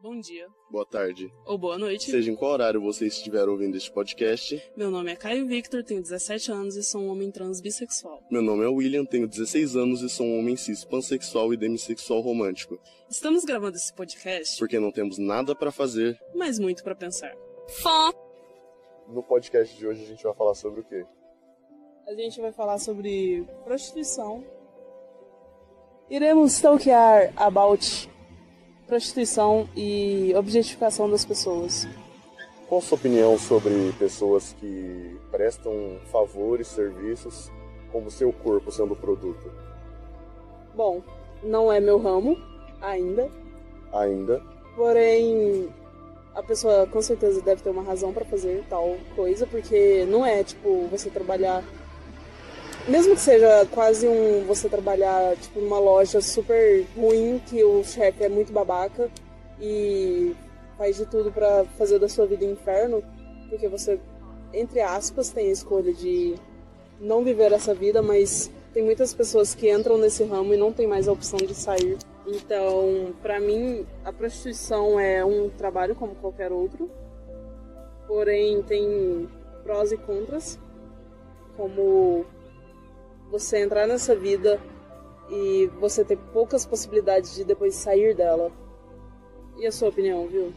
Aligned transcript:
Bom 0.00 0.20
dia. 0.20 0.46
Boa 0.70 0.86
tarde. 0.86 1.32
Ou 1.44 1.58
boa 1.58 1.76
noite. 1.76 2.08
Seja 2.10 2.30
em 2.30 2.36
qual 2.36 2.52
horário 2.52 2.80
você 2.80 3.06
estiver 3.08 3.48
ouvindo 3.48 3.76
este 3.76 3.90
podcast. 3.90 4.62
Meu 4.76 4.92
nome 4.92 5.10
é 5.10 5.16
Caio 5.16 5.44
Victor, 5.46 5.82
tenho 5.82 6.00
17 6.00 6.52
anos 6.52 6.76
e 6.76 6.84
sou 6.84 7.00
um 7.02 7.08
homem 7.10 7.32
trans 7.32 7.60
bissexual. 7.60 8.22
Meu 8.30 8.40
nome 8.40 8.64
é 8.64 8.68
William, 8.68 9.04
tenho 9.04 9.26
16 9.26 9.74
anos 9.74 10.00
e 10.02 10.08
sou 10.08 10.24
um 10.24 10.38
homem 10.38 10.56
cis 10.56 10.84
pansexual 10.84 11.52
e 11.52 11.56
demissexual 11.56 12.20
romântico. 12.20 12.78
Estamos 13.10 13.44
gravando 13.44 13.76
esse 13.76 13.92
podcast 13.92 14.56
Porque 14.58 14.78
não 14.78 14.92
temos 14.92 15.18
nada 15.18 15.54
para 15.56 15.72
fazer. 15.72 16.16
mas 16.34 16.60
muito 16.60 16.84
pra 16.84 16.94
pensar. 16.94 17.34
No 19.08 19.22
podcast 19.24 19.76
de 19.76 19.84
hoje 19.86 20.04
a 20.04 20.06
gente 20.06 20.22
vai 20.22 20.34
falar 20.34 20.54
sobre 20.54 20.80
o 20.80 20.84
quê? 20.84 21.04
A 22.06 22.14
gente 22.14 22.40
vai 22.40 22.52
falar 22.52 22.78
sobre 22.78 23.44
prostituição. 23.64 24.44
Iremos 26.08 26.52
stalkear 26.52 27.32
about 27.36 28.08
prostituição 28.88 29.68
e 29.76 30.32
objetificação 30.34 31.08
das 31.10 31.24
pessoas. 31.24 31.86
Qual 32.66 32.80
a 32.80 32.82
sua 32.82 32.96
opinião 32.98 33.38
sobre 33.38 33.92
pessoas 33.98 34.54
que 34.58 35.16
prestam 35.30 35.98
favores, 36.10 36.66
serviços, 36.68 37.50
como 37.92 38.10
seu 38.10 38.32
corpo 38.32 38.72
sendo 38.72 38.96
produto? 38.96 39.50
Bom, 40.74 41.02
não 41.42 41.72
é 41.72 41.80
meu 41.80 41.98
ramo 41.98 42.36
ainda, 42.80 43.30
Ainda. 43.92 44.42
porém 44.76 45.68
a 46.34 46.42
pessoa 46.42 46.86
com 46.86 47.00
certeza 47.02 47.40
deve 47.42 47.62
ter 47.62 47.70
uma 47.70 47.82
razão 47.82 48.12
pra 48.12 48.24
fazer 48.24 48.64
tal 48.68 48.96
coisa, 49.16 49.46
porque 49.46 50.04
não 50.08 50.24
é 50.24 50.44
tipo 50.44 50.86
você 50.90 51.10
trabalhar 51.10 51.64
mesmo 52.88 53.14
que 53.14 53.20
seja 53.20 53.66
quase 53.70 54.08
um 54.08 54.44
você 54.46 54.68
trabalhar 54.68 55.36
tipo 55.36 55.60
numa 55.60 55.78
loja 55.78 56.20
super 56.20 56.86
ruim 56.96 57.40
que 57.46 57.62
o 57.62 57.84
chefe 57.84 58.24
é 58.24 58.28
muito 58.28 58.52
babaca 58.52 59.10
e 59.60 60.34
faz 60.76 60.96
de 60.96 61.06
tudo 61.06 61.30
pra 61.30 61.64
fazer 61.76 61.98
da 61.98 62.08
sua 62.08 62.26
vida 62.26 62.44
inferno, 62.44 63.02
porque 63.48 63.68
você 63.68 64.00
entre 64.52 64.80
aspas 64.80 65.28
tem 65.30 65.48
a 65.48 65.52
escolha 65.52 65.92
de 65.92 66.34
não 67.00 67.22
viver 67.22 67.52
essa 67.52 67.74
vida, 67.74 68.02
mas 68.02 68.50
tem 68.72 68.82
muitas 68.82 69.12
pessoas 69.12 69.54
que 69.54 69.70
entram 69.70 69.98
nesse 69.98 70.24
ramo 70.24 70.54
e 70.54 70.56
não 70.56 70.72
tem 70.72 70.86
mais 70.86 71.08
a 71.08 71.12
opção 71.12 71.38
de 71.38 71.54
sair. 71.54 71.98
Então, 72.26 73.14
pra 73.22 73.40
mim, 73.40 73.86
a 74.04 74.12
prostituição 74.12 74.98
é 75.00 75.24
um 75.24 75.48
trabalho 75.48 75.94
como 75.94 76.14
qualquer 76.14 76.52
outro, 76.52 76.90
porém 78.06 78.62
tem 78.62 79.28
prós 79.62 79.92
e 79.92 79.96
contras, 79.96 80.58
como 81.56 82.24
você 83.30 83.58
entrar 83.58 83.86
nessa 83.86 84.14
vida 84.14 84.60
e 85.30 85.66
você 85.78 86.04
ter 86.04 86.16
poucas 86.32 86.64
possibilidades 86.64 87.34
de 87.34 87.44
depois 87.44 87.74
sair 87.74 88.14
dela. 88.14 88.50
E 89.56 89.66
a 89.66 89.72
sua 89.72 89.88
opinião, 89.88 90.26
viu? 90.26 90.52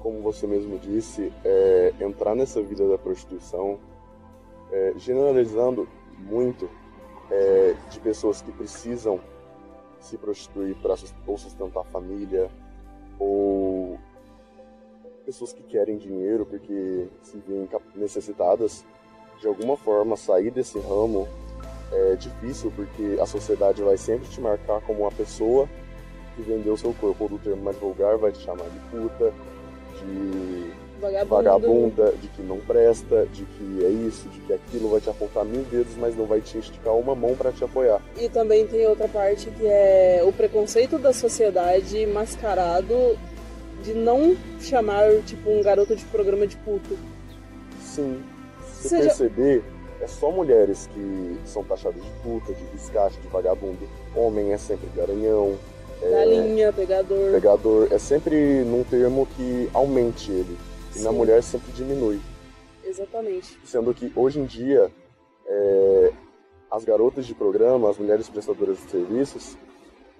Como 0.00 0.20
você 0.22 0.46
mesmo 0.46 0.78
disse, 0.78 1.32
é, 1.44 1.92
entrar 2.00 2.34
nessa 2.34 2.62
vida 2.62 2.88
da 2.88 2.96
prostituição, 2.96 3.78
é, 4.70 4.94
generalizando 4.96 5.88
muito, 6.18 6.68
é, 7.30 7.74
de 7.90 8.00
pessoas 8.00 8.40
que 8.40 8.50
precisam 8.52 9.20
se 10.00 10.16
prostituir 10.16 10.74
para 10.76 10.96
sustentar 10.96 11.80
a 11.80 11.84
família, 11.84 12.50
ou 13.18 13.98
pessoas 15.24 15.52
que 15.52 15.62
querem 15.62 15.96
dinheiro 15.96 16.44
porque 16.44 17.06
se 17.22 17.38
veem 17.46 17.68
necessitadas, 17.94 18.84
de 19.40 19.46
alguma 19.46 19.76
forma 19.76 20.16
sair 20.16 20.50
desse 20.50 20.78
ramo 20.78 21.28
é 21.92 22.16
difícil 22.16 22.72
porque 22.74 23.18
a 23.20 23.26
sociedade 23.26 23.82
vai 23.82 23.96
sempre 23.96 24.28
te 24.28 24.40
marcar 24.40 24.80
como 24.80 25.02
uma 25.02 25.12
pessoa 25.12 25.68
que 26.34 26.42
vendeu 26.42 26.76
seu 26.76 26.94
corpo, 26.94 27.24
ou 27.24 27.30
do 27.30 27.38
termo 27.38 27.62
mais 27.62 27.76
vulgar 27.76 28.16
vai 28.16 28.32
te 28.32 28.38
chamar 28.38 28.64
de 28.64 28.78
puta, 28.90 29.32
de 30.00 30.72
Vagabundo. 31.02 31.34
vagabunda, 31.34 32.12
de 32.12 32.28
que 32.28 32.42
não 32.42 32.58
presta, 32.58 33.26
de 33.32 33.44
que 33.44 33.84
é 33.84 33.88
isso, 33.88 34.28
de 34.28 34.38
que 34.40 34.52
aquilo, 34.52 34.88
vai 34.88 35.00
te 35.00 35.10
apontar 35.10 35.44
mil 35.44 35.62
dedos, 35.64 35.94
mas 35.96 36.16
não 36.16 36.26
vai 36.26 36.40
te 36.40 36.58
esticar 36.58 36.94
uma 36.94 37.14
mão 37.14 37.34
para 37.34 37.50
te 37.50 37.64
apoiar. 37.64 38.00
E 38.16 38.28
também 38.28 38.66
tem 38.68 38.86
outra 38.86 39.08
parte 39.08 39.50
que 39.50 39.66
é 39.66 40.22
o 40.24 40.32
preconceito 40.32 40.98
da 40.98 41.12
sociedade 41.12 42.06
mascarado 42.06 43.18
de 43.82 43.94
não 43.94 44.36
chamar, 44.60 45.10
tipo, 45.26 45.50
um 45.50 45.60
garoto 45.60 45.96
de 45.96 46.04
programa 46.04 46.46
de 46.46 46.56
puto. 46.58 46.96
Sim, 47.80 48.22
se 48.80 48.90
perceber, 48.90 49.64
é 50.02 50.06
só 50.08 50.32
mulheres 50.32 50.88
que 50.92 51.38
são 51.44 51.62
taxadas 51.62 52.02
de 52.02 52.10
puta, 52.22 52.52
de 52.52 52.64
biscate, 52.64 53.20
de 53.20 53.28
vagabundo. 53.28 53.88
Homem 54.16 54.52
é 54.52 54.58
sempre 54.58 54.88
garanhão, 54.96 55.56
é, 56.02 56.10
Galinha, 56.10 56.72
pegador. 56.72 57.30
pegador, 57.30 57.88
é 57.92 57.98
sempre 57.98 58.64
num 58.64 58.82
termo 58.82 59.26
que 59.36 59.70
aumente 59.72 60.32
ele. 60.32 60.58
E 60.96 61.00
na 61.02 61.10
Sim. 61.10 61.16
mulher 61.16 61.42
sempre 61.42 61.70
diminui. 61.72 62.20
Exatamente. 62.84 63.56
Sendo 63.64 63.94
que 63.94 64.12
hoje 64.16 64.40
em 64.40 64.44
dia, 64.44 64.90
é, 65.46 66.12
as 66.68 66.84
garotas 66.84 67.24
de 67.24 67.34
programa, 67.34 67.88
as 67.88 67.96
mulheres 67.96 68.28
prestadoras 68.28 68.78
de 68.78 68.90
serviços, 68.90 69.56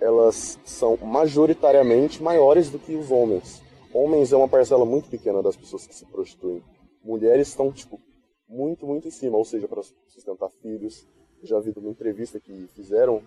elas 0.01 0.59
são 0.65 0.97
majoritariamente 0.97 2.23
maiores 2.23 2.71
do 2.71 2.79
que 2.79 2.95
os 2.95 3.11
homens. 3.11 3.61
Homens 3.93 4.33
é 4.33 4.37
uma 4.37 4.49
parcela 4.49 4.85
muito 4.85 5.11
pequena 5.11 5.43
das 5.43 5.57
pessoas 5.57 5.87
que 5.87 5.95
se 5.95 6.07
prostituem. 6.07 6.63
Mulheres 7.05 7.49
estão, 7.49 7.73
tipo, 7.73 8.01
muito, 8.53 8.87
muito 8.87 9.09
em 9.09 9.11
cima, 9.11 9.39
ou 9.39 9.45
seja, 9.45 9.67
para 9.67 9.83
sustentar 10.07 10.51
filhos. 10.61 11.07
Já 11.43 11.59
vi 11.59 11.73
numa 11.75 11.91
entrevista 11.91 12.39
que 12.39 12.69
fizeram, 12.75 13.23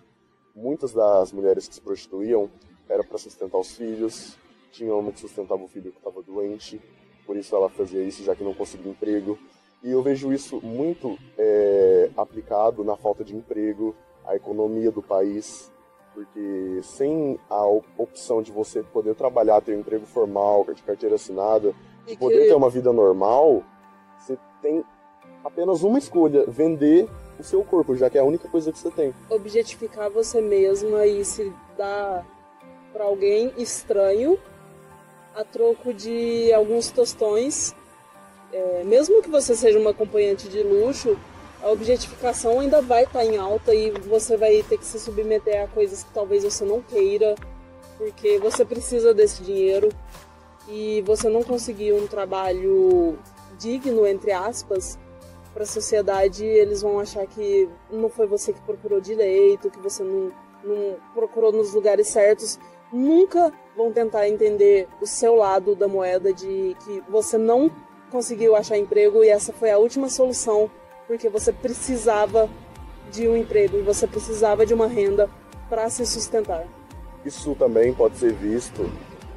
muitas 0.54 0.92
das 0.92 1.32
mulheres 1.32 1.66
que 1.66 1.74
se 1.74 1.80
prostituíam 1.80 2.48
era 2.88 3.02
para 3.02 3.18
sustentar 3.18 3.58
os 3.58 3.76
filhos. 3.76 4.38
Tinha 4.70 4.94
uma 4.94 5.10
que 5.10 5.20
sustentava 5.20 5.62
o 5.64 5.68
filho 5.68 5.90
que 5.90 5.98
estava 5.98 6.22
doente, 6.22 6.80
por 7.26 7.36
isso 7.36 7.54
ela 7.56 7.68
fazia 7.68 8.02
isso 8.02 8.22
já 8.22 8.36
que 8.36 8.44
não 8.44 8.54
conseguia 8.54 8.90
emprego. 8.90 9.36
E 9.82 9.90
eu 9.90 10.00
vejo 10.02 10.32
isso 10.32 10.60
muito 10.64 11.18
é, 11.36 12.10
aplicado 12.16 12.84
na 12.84 12.96
falta 12.96 13.24
de 13.24 13.34
emprego, 13.34 13.94
a 14.24 14.36
economia 14.36 14.90
do 14.90 15.02
país, 15.02 15.70
porque 16.14 16.80
sem 16.82 17.38
a 17.50 17.66
op- 17.66 17.86
opção 17.98 18.42
de 18.42 18.50
você 18.52 18.82
poder 18.82 19.14
trabalhar, 19.14 19.60
ter 19.60 19.76
um 19.76 19.80
emprego 19.80 20.06
formal, 20.06 20.64
de 20.72 20.82
carteira 20.82 21.16
assinada, 21.16 21.74
de 22.06 22.16
poder 22.16 22.46
ter 22.46 22.54
uma 22.54 22.70
vida 22.70 22.92
normal, 22.92 23.62
você 24.18 24.38
tem 24.62 24.84
apenas 25.46 25.82
uma 25.82 25.98
escolha: 25.98 26.44
vender 26.46 27.08
o 27.38 27.44
seu 27.44 27.62
corpo, 27.64 27.96
já 27.96 28.10
que 28.10 28.18
é 28.18 28.20
a 28.20 28.24
única 28.24 28.48
coisa 28.48 28.72
que 28.72 28.78
você 28.78 28.90
tem. 28.90 29.14
objetificar 29.30 30.10
você 30.10 30.40
mesma 30.40 31.06
e 31.06 31.24
se 31.24 31.52
dar 31.76 32.26
pra 32.92 33.04
alguém 33.04 33.52
estranho 33.56 34.38
a 35.34 35.44
troco 35.44 35.92
de 35.92 36.52
alguns 36.52 36.90
tostões. 36.90 37.74
É, 38.52 38.84
mesmo 38.84 39.22
que 39.22 39.28
você 39.28 39.54
seja 39.54 39.78
uma 39.78 39.90
acompanhante 39.90 40.48
de 40.48 40.62
luxo, 40.62 41.16
a 41.62 41.70
objetificação 41.70 42.60
ainda 42.60 42.80
vai 42.80 43.04
estar 43.04 43.24
em 43.24 43.36
alta 43.36 43.74
e 43.74 43.90
você 43.90 44.36
vai 44.36 44.62
ter 44.62 44.78
que 44.78 44.84
se 44.84 44.98
submeter 44.98 45.62
a 45.62 45.68
coisas 45.68 46.04
que 46.04 46.10
talvez 46.14 46.44
você 46.44 46.64
não 46.64 46.80
queira, 46.80 47.34
porque 47.98 48.38
você 48.38 48.64
precisa 48.64 49.12
desse 49.12 49.42
dinheiro 49.42 49.90
e 50.68 51.02
você 51.02 51.28
não 51.28 51.42
conseguir 51.42 51.92
um 51.92 52.06
trabalho 52.06 53.18
digno, 53.58 54.06
entre 54.06 54.32
aspas, 54.32 54.98
para 55.56 55.62
a 55.62 55.66
sociedade, 55.66 56.44
eles 56.44 56.82
vão 56.82 57.00
achar 57.00 57.26
que 57.26 57.66
não 57.90 58.10
foi 58.10 58.26
você 58.26 58.52
que 58.52 58.60
procurou 58.60 59.00
direito, 59.00 59.70
que 59.70 59.78
você 59.78 60.02
não, 60.02 60.30
não 60.62 60.96
procurou 61.14 61.50
nos 61.50 61.72
lugares 61.72 62.08
certos. 62.08 62.60
Nunca 62.92 63.50
vão 63.74 63.90
tentar 63.90 64.28
entender 64.28 64.86
o 65.00 65.06
seu 65.06 65.34
lado 65.34 65.74
da 65.74 65.88
moeda 65.88 66.30
de 66.30 66.76
que 66.84 67.02
você 67.08 67.38
não 67.38 67.70
conseguiu 68.10 68.54
achar 68.54 68.76
emprego 68.76 69.24
e 69.24 69.30
essa 69.30 69.50
foi 69.50 69.70
a 69.70 69.78
última 69.78 70.10
solução 70.10 70.70
porque 71.06 71.26
você 71.30 71.50
precisava 71.50 72.50
de 73.10 73.26
um 73.26 73.34
emprego 73.34 73.78
e 73.78 73.82
você 73.82 74.06
precisava 74.06 74.66
de 74.66 74.74
uma 74.74 74.86
renda 74.86 75.30
para 75.70 75.88
se 75.88 76.04
sustentar. 76.04 76.66
Isso 77.24 77.54
também 77.54 77.94
pode 77.94 78.18
ser 78.18 78.34
visto 78.34 78.84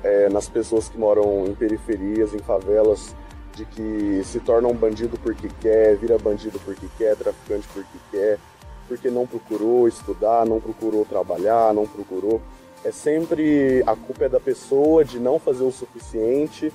é, 0.03 0.27
nas 0.27 0.49
pessoas 0.49 0.89
que 0.89 0.97
moram 0.97 1.45
em 1.47 1.55
periferias, 1.55 2.33
em 2.33 2.39
favelas, 2.39 3.15
de 3.59 3.65
que 3.65 4.21
se 4.23 4.39
tornam 4.39 4.73
bandido 4.73 5.19
porque 5.21 5.49
quer, 5.59 5.97
vira 5.97 6.17
bandido 6.17 6.57
porque 6.63 6.87
quer, 6.97 7.15
traficante 7.17 7.67
porque 7.73 7.97
quer, 8.09 8.39
porque 8.87 9.09
não 9.09 9.27
procurou 9.27 9.85
estudar, 9.85 10.45
não 10.45 10.61
procurou 10.61 11.05
trabalhar, 11.05 11.73
não 11.73 11.85
procurou. 11.85 12.41
É 12.85 12.91
sempre 12.91 13.83
a 13.85 13.97
culpa 13.97 14.25
é 14.25 14.29
da 14.29 14.39
pessoa 14.39 15.03
de 15.03 15.19
não 15.19 15.37
fazer 15.37 15.63
o 15.63 15.71
suficiente, 15.71 16.71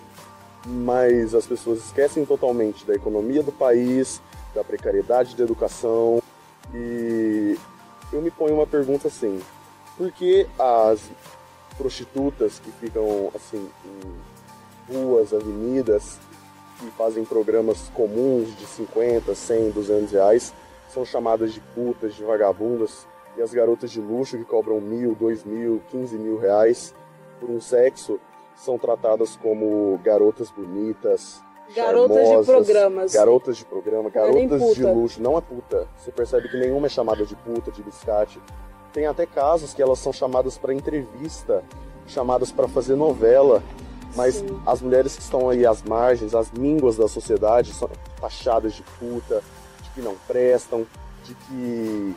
mas 0.67 1.35
as 1.35 1.47
pessoas 1.47 1.79
esquecem 1.79 2.27
totalmente 2.27 2.85
da 2.85 2.95
economia 2.95 3.43
do 3.43 3.53
país, 3.53 4.21
da 4.55 4.63
precariedade 4.63 5.35
da 5.35 5.43
educação. 5.43 6.23
E 6.75 7.57
eu 8.13 8.21
me 8.21 8.31
ponho 8.31 8.57
uma 8.57 8.67
pergunta 8.67 9.09
assim: 9.09 9.41
por 9.97 10.13
que 10.13 10.47
as 10.59 11.01
prostitutas 11.79 12.59
que 12.59 12.71
ficam 12.73 13.31
assim 13.35 13.71
em 13.87 14.95
ruas, 14.95 15.33
avenidas, 15.33 16.19
que 16.79 16.87
fazem 16.91 17.25
programas 17.25 17.91
comuns 17.95 18.57
de 18.57 18.67
50, 18.67 19.35
100, 19.35 19.71
200 19.71 20.13
reais, 20.13 20.55
são 20.89 21.05
chamadas 21.05 21.53
de 21.53 21.61
putas, 21.61 22.15
de 22.15 22.23
vagabundas, 22.25 23.07
e 23.37 23.43
as 23.43 23.53
garotas 23.53 23.91
de 23.91 24.01
luxo 24.01 24.39
que 24.39 24.45
cobram 24.45 24.81
mil, 24.81 25.15
dois 25.15 25.45
mil, 25.45 25.83
quinze 25.91 26.17
mil 26.17 26.39
reais 26.39 26.95
por 27.41 27.51
um 27.51 27.61
sexo, 27.61 28.21
são 28.55 28.79
tratadas 28.79 29.37
como 29.37 29.99
garotas 30.05 30.51
bonitas, 30.51 31.43
Garotas 31.75 32.29
de 32.29 32.45
programas. 32.45 33.13
Garotas 33.13 33.57
de 33.57 33.65
programa, 33.65 34.09
é 34.09 34.13
garotas 34.13 34.61
de 34.61 34.83
puta. 34.83 34.93
luxo. 34.93 35.23
Não 35.23 35.39
é 35.39 35.41
puta. 35.41 35.89
Você 35.97 36.13
percebe 36.13 36.49
que 36.49 36.59
nenhuma 36.59 36.87
é 36.87 36.91
chamada 36.91 37.25
de 37.25 37.35
puta, 37.37 37.71
de 37.71 37.83
biscate. 37.83 38.41
Tem 38.93 39.07
até 39.07 39.25
casos 39.27 39.73
que 39.73 39.83
elas 39.83 39.99
são 39.99 40.13
chamadas 40.13 40.59
para 40.59 40.75
entrevista, 40.75 41.65
chamadas 42.07 42.53
para 42.53 42.69
fazer 42.69 42.95
novela. 42.95 43.63
Mas 44.15 44.37
Sim. 44.37 44.61
as 44.65 44.81
mulheres 44.81 45.17
que 45.17 45.23
estão 45.23 45.49
aí 45.49 45.67
às 45.67 45.83
margens, 45.83 46.35
as 46.35 46.51
mínguas 46.53 46.97
da 46.97 47.09
sociedade, 47.09 47.73
são 47.73 47.91
taxadas 48.21 48.75
de 48.75 48.83
puta, 48.99 49.43
de 49.83 49.91
que 49.91 50.01
não 50.01 50.15
prestam, 50.27 50.87
de 51.25 51.35
que 51.35 52.15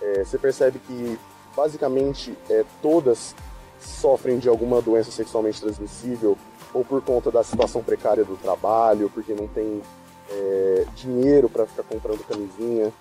é, 0.00 0.24
você 0.24 0.38
percebe 0.38 0.78
que 0.78 1.18
basicamente 1.56 2.36
é, 2.48 2.64
todas 2.80 3.34
sofrem 3.80 4.38
de 4.38 4.48
alguma 4.48 4.80
doença 4.80 5.10
sexualmente 5.10 5.60
transmissível 5.60 6.36
ou 6.72 6.84
por 6.84 7.02
conta 7.02 7.30
da 7.30 7.42
situação 7.42 7.82
precária 7.82 8.24
do 8.24 8.36
trabalho, 8.36 9.10
porque 9.12 9.34
não 9.34 9.48
tem 9.48 9.82
é, 10.30 10.86
dinheiro 10.94 11.48
para 11.48 11.66
ficar 11.66 11.82
comprando 11.82 12.24
camisinha, 12.26 12.92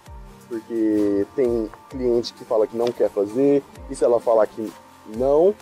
porque 0.47 1.27
tem 1.35 1.69
cliente 1.89 2.33
que 2.33 2.43
fala 2.43 2.65
que 2.65 2.75
não 2.75 2.87
quer 2.87 3.09
fazer, 3.09 3.63
e 3.89 3.95
se 3.95 4.03
ela 4.03 4.19
falar 4.19 4.47
que 4.47 4.71
não, 5.15 5.53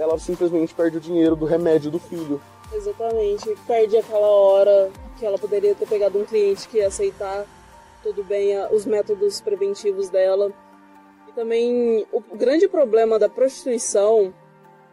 ela 0.00 0.18
simplesmente 0.18 0.74
perde 0.74 0.96
o 0.96 1.00
dinheiro 1.00 1.36
do 1.36 1.44
remédio 1.44 1.90
do 1.90 1.98
filho. 1.98 2.40
Exatamente. 2.72 3.54
Perde 3.66 3.98
aquela 3.98 4.26
hora 4.26 4.90
que 5.18 5.26
ela 5.26 5.38
poderia 5.38 5.74
ter 5.74 5.86
pegado 5.86 6.18
um 6.18 6.24
cliente 6.24 6.66
que 6.66 6.78
ia 6.78 6.88
aceitar 6.88 7.46
tudo 8.02 8.24
bem 8.24 8.56
os 8.72 8.86
métodos 8.86 9.40
preventivos 9.40 10.08
dela. 10.08 10.50
E 11.28 11.32
também 11.32 12.06
o 12.10 12.20
grande 12.34 12.66
problema 12.66 13.18
da 13.18 13.28
prostituição 13.28 14.32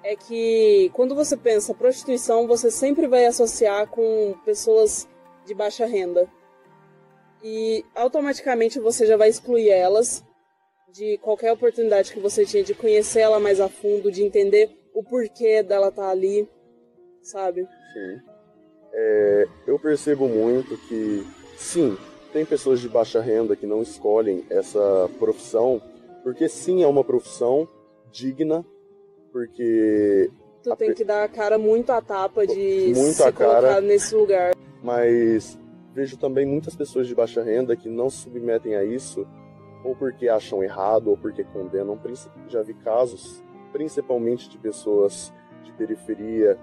é 0.04 0.15
que 0.15 0.92
quando 0.94 1.15
você 1.15 1.38
pensa 1.38 1.74
prostituição, 1.74 2.45
você 2.45 2.69
sempre 2.69 3.07
vai 3.07 3.25
associar 3.25 3.88
com 3.88 4.36
pessoas 4.44 5.07
de 5.45 5.54
baixa 5.54 5.86
renda. 5.86 6.30
E 7.42 7.86
automaticamente 7.95 8.80
você 8.80 9.06
já 9.06 9.15
vai 9.15 9.30
excluir 9.30 9.69
elas 9.69 10.24
de 10.92 11.18
qualquer 11.19 11.51
oportunidade 11.51 12.12
que 12.12 12.19
você 12.19 12.45
tinha 12.45 12.63
de 12.63 12.74
conhecer 12.74 13.19
ela 13.19 13.39
mais 13.39 13.59
a 13.59 13.69
fundo, 13.69 14.12
de 14.12 14.24
entender 14.24 14.77
o 14.98 15.04
porquê 15.04 15.62
dela 15.62 15.90
estar 15.90 16.10
ali, 16.10 16.50
sabe? 17.22 17.62
Sim. 17.94 18.22
É, 18.94 19.48
eu 19.68 19.78
percebo 19.78 20.28
muito 20.28 20.76
que, 20.88 21.24
sim, 21.56 21.96
tem 22.34 22.44
pessoas 22.46 22.80
de 22.80 22.90
baixa 22.90 23.22
renda 23.22 23.56
que 23.56 23.68
não 23.68 23.82
escolhem 23.82 24.44
essa 24.50 25.08
profissão, 25.20 25.80
porque 26.24 26.50
sim, 26.50 26.82
é 26.84 26.88
uma 26.88 27.04
profissão 27.04 27.68
digna, 28.12 28.66
porque 29.32 30.30
Tu 30.64 30.76
tem 30.76 30.90
pe- 30.90 30.96
que 30.96 31.04
dar 31.04 31.24
a 31.24 31.28
cara 31.30 31.58
muito 31.58 31.92
à 31.92 32.02
tapa 32.02 32.48
de 32.48 32.92
Muito 32.96 33.14
se 33.14 33.24
a 33.24 33.32
cara. 33.32 33.62
colocar 33.62 33.82
nesse 33.82 34.16
lugar. 34.16 34.54
mas 34.82 35.58
vejo 35.94 36.18
também 36.18 36.46
muitas 36.46 36.76
pessoas 36.76 37.08
de 37.08 37.14
baixa 37.16 37.44
renda 37.44 37.76
que 37.76 37.88
não 37.90 38.10
se 38.10 38.18
submetem 38.24 38.76
a 38.76 38.84
isso, 38.84 39.28
ou 39.84 39.96
porque 39.96 40.28
acham 40.28 40.64
errado, 40.64 41.08
ou 41.10 41.18
porque 41.18 41.44
condenam. 41.44 42.00
Já 42.48 42.62
vi 42.64 42.74
casos, 42.74 43.44
principalmente 43.72 44.50
de 44.50 44.58
pessoas 44.58 45.34
de 45.64 45.72
periferia, 45.74 46.58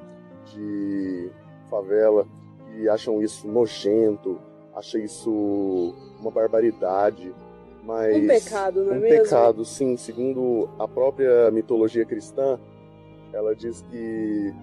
de 0.46 1.30
favela, 1.70 2.26
que 2.66 2.88
acham 2.88 3.22
isso 3.22 3.46
nojento, 3.48 4.38
acham 4.74 5.00
isso 5.00 5.94
uma 6.20 6.30
barbaridade. 6.30 7.34
Mas 7.84 8.16
Um 8.16 8.26
pecado, 8.26 8.84
não 8.84 8.94
é 8.94 8.96
um 8.96 9.00
mesmo? 9.00 9.24
pecado, 9.24 9.64
sim. 9.64 9.96
Segundo 9.96 10.68
a 10.78 10.88
própria 10.88 11.50
mitologia 11.50 12.04
cristã, 12.04 12.58
ela 13.32 13.54
diz 13.54 13.82
que 13.90 14.54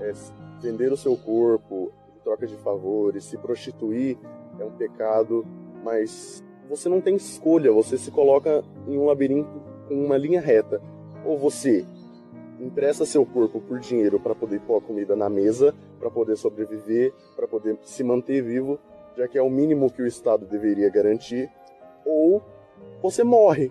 é, 0.00 0.12
vender 0.60 0.92
o 0.92 0.96
seu 0.96 1.16
corpo 1.16 1.90
em 2.14 2.20
troca 2.20 2.46
de 2.46 2.56
favores, 2.56 3.24
se 3.24 3.38
prostituir 3.38 4.18
é 4.58 4.64
um 4.64 4.70
pecado, 4.72 5.46
mas 5.82 6.44
você 6.68 6.88
não 6.88 7.00
tem 7.00 7.16
escolha, 7.16 7.72
você 7.72 7.96
se 7.96 8.10
coloca 8.10 8.62
em 8.86 8.98
um 8.98 9.06
labirinto 9.06 9.48
com 9.88 9.94
uma 10.04 10.18
linha 10.18 10.40
reta. 10.40 10.82
Ou 11.28 11.36
você 11.38 11.84
empresta 12.58 13.04
seu 13.04 13.24
corpo 13.26 13.60
por 13.60 13.78
dinheiro 13.78 14.18
para 14.18 14.34
poder 14.34 14.60
pôr 14.60 14.78
a 14.78 14.80
comida 14.80 15.14
na 15.14 15.28
mesa, 15.28 15.74
para 16.00 16.10
poder 16.10 16.36
sobreviver, 16.36 17.12
para 17.36 17.46
poder 17.46 17.76
se 17.82 18.02
manter 18.02 18.42
vivo, 18.42 18.78
já 19.16 19.28
que 19.28 19.36
é 19.36 19.42
o 19.42 19.50
mínimo 19.50 19.92
que 19.92 20.00
o 20.02 20.06
Estado 20.06 20.46
deveria 20.46 20.88
garantir, 20.88 21.50
ou 22.04 22.42
você 23.02 23.22
morre. 23.22 23.70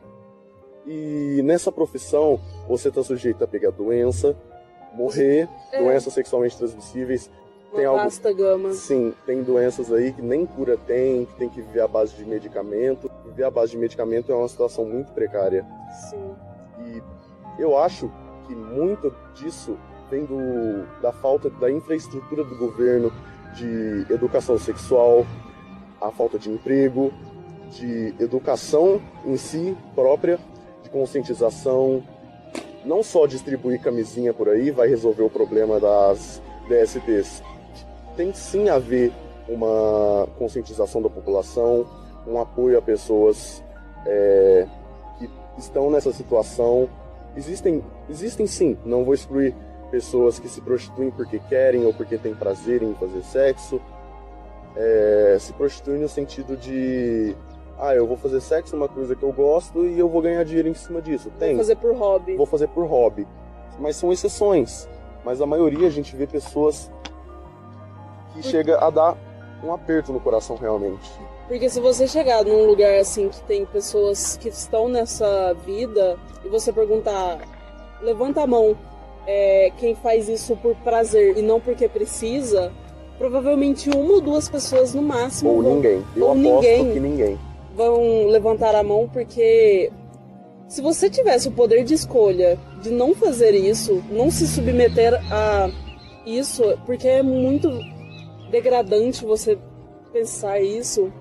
E 0.86 1.42
nessa 1.44 1.72
profissão, 1.72 2.40
você 2.68 2.90
está 2.90 3.04
sujeito 3.04 3.44
a 3.44 3.48
pegar 3.48 3.72
doença, 3.72 4.38
morrer, 4.94 5.50
É. 5.74 5.84
doenças 5.84 6.14
sexualmente 6.14 6.58
transmissíveis. 6.58 7.30
Uma 7.70 7.76
tem 7.76 7.86
algo- 7.86 8.04
vasta 8.04 8.32
gama. 8.32 8.72
Sim, 8.72 9.14
tem 9.26 9.44
doenças 9.44 9.92
aí 9.92 10.14
que 10.14 10.22
nem 10.22 10.46
cura 10.46 10.78
tem, 10.78 11.26
que 11.26 11.36
tem 11.36 11.50
que 11.50 11.62
viver 11.62 11.82
à 11.82 11.88
base 11.88 12.16
de 12.16 12.24
medicamento. 12.24 13.12
Viver 13.26 13.44
à 13.44 13.52
base 13.52 13.72
de 13.72 13.78
medicamento 13.78 14.32
é 14.32 14.36
uma 14.36 14.48
situação 14.48 14.86
muito 14.86 15.12
precária. 15.12 15.66
Sim. 16.10 16.36
E 16.86 17.02
eu 17.58 17.78
acho 17.78 18.12
que 18.46 18.56
muito 18.56 19.14
disso 19.34 19.78
vem 20.10 20.26
do, 20.26 20.86
da 21.02 21.12
falta 21.12 21.50
da 21.50 21.72
infraestrutura 21.72 22.44
do 22.44 22.56
governo 22.58 23.12
de 23.56 24.06
educação 24.14 24.58
sexual, 24.58 25.26
a 26.02 26.12
falta 26.12 26.38
de 26.38 26.50
emprego, 26.50 27.12
de 27.72 28.14
educação 28.20 29.02
em 29.26 29.36
si 29.36 29.76
própria, 29.96 30.40
de 30.84 30.90
conscientização. 30.90 32.04
Não 32.86 33.04
só 33.04 33.26
distribuir 33.26 33.82
camisinha 33.82 34.34
por 34.34 34.48
aí 34.48 34.72
vai 34.72 34.88
resolver 34.88 35.24
o 35.24 35.30
problema 35.30 35.80
das 35.80 36.42
DSTs. 36.70 37.44
Tem 38.16 38.34
sim 38.34 38.70
a 38.70 38.80
ver 38.80 39.12
uma 39.48 40.28
conscientização 40.38 41.02
da 41.02 41.10
população, 41.10 41.86
um 42.26 42.40
apoio 42.40 42.78
a 42.78 42.82
pessoas 42.82 43.64
é, 44.06 44.68
que 45.18 45.30
estão 45.58 45.90
nessa 45.90 46.12
situação. 46.12 46.90
Existem, 47.38 47.84
existem 48.10 48.48
sim, 48.48 48.76
não 48.84 49.06
vou 49.06 49.14
excluir 49.14 49.54
pessoas 49.92 50.40
que 50.40 50.50
se 50.50 50.60
prostituem 50.60 51.12
porque 51.12 51.40
querem 51.40 51.86
ou 51.86 51.94
porque 51.94 52.18
têm 52.18 52.34
prazer 52.34 52.82
em 52.82 52.94
fazer 52.96 53.22
sexo. 53.24 53.80
É, 54.76 55.38
se 55.40 55.54
prostituem 55.54 56.00
no 56.02 56.10
sentido 56.10 56.58
de, 56.58 57.36
ah, 57.80 57.96
eu 57.96 58.06
vou 58.08 58.18
fazer 58.18 58.42
sexo, 58.42 58.76
uma 58.76 58.88
coisa 58.90 59.16
que 59.16 59.24
eu 59.24 59.32
gosto 59.32 59.86
e 59.86 59.98
eu 59.98 60.10
vou 60.10 60.22
ganhar 60.22 60.44
dinheiro 60.44 60.68
em 60.68 60.74
cima 60.74 61.02
disso. 61.02 61.32
Tem, 61.40 61.50
Vou 61.50 61.58
fazer 61.64 61.76
por 61.78 61.96
hobby. 61.96 62.36
vou 62.36 62.46
fazer 62.46 62.68
por 62.70 62.86
hobby. 62.86 63.28
Mas 63.80 63.96
são 63.96 64.12
exceções. 64.12 64.90
Mas 65.24 65.40
a 65.40 65.46
maioria 65.46 65.88
a 65.88 65.92
gente 65.92 66.16
vê 66.16 66.26
pessoas 66.26 66.92
que 68.34 68.42
chega 68.42 68.78
a 68.80 68.90
dar 68.90 69.16
um 69.64 69.72
aperto 69.72 70.12
no 70.12 70.20
coração 70.20 70.56
realmente. 70.56 71.12
Porque 71.48 71.70
se 71.70 71.80
você 71.80 72.08
chegar 72.08 72.44
num 72.44 72.66
lugar 72.66 73.00
assim 73.00 73.30
que 73.30 73.42
tem 73.44 73.66
pessoas 73.66 74.36
que 74.38 74.50
estão 74.50 74.90
nessa 74.90 75.54
vida 75.66 76.18
e 76.44 76.50
você 76.50 76.74
perguntar, 76.74 77.40
levanta 78.02 78.42
a 78.42 78.48
mão, 78.48 78.78
é, 79.26 79.72
quem 79.78 79.96
faz 79.96 80.28
isso 80.28 80.56
por 80.58 80.76
prazer 80.78 81.38
e 81.38 81.42
não 81.42 81.60
porque 81.60 81.88
precisa, 81.88 82.72
provavelmente 83.18 83.90
uma 83.90 84.14
ou 84.14 84.22
duas 84.22 84.50
pessoas 84.50 84.94
no 84.94 85.02
máximo 85.02 85.52
Ou 85.52 85.62
vão, 85.62 85.76
ninguém. 85.76 86.04
Eu 86.16 86.28
ou 86.28 86.36
ninguém. 86.36 86.92
que 86.92 87.00
ninguém. 87.00 87.40
vão 87.74 88.28
levantar 88.28 88.76
a 88.76 88.84
mão 88.84 89.10
porque 89.12 89.92
se 90.68 90.82
você 90.82 91.10
tivesse 91.10 91.48
o 91.48 91.52
poder 91.52 91.86
de 91.86 91.94
escolha 91.94 92.60
de 92.82 92.92
não 92.92 93.16
fazer 93.16 93.56
isso, 93.56 94.04
não 94.12 94.30
se 94.30 94.46
submeter 94.46 95.14
a 95.32 95.70
isso, 96.26 96.78
porque 96.86 97.08
é 97.08 97.24
muito 97.24 97.70
degradante 98.52 99.26
você 99.26 99.58
pensar 100.12 100.62
isso, 100.62 101.12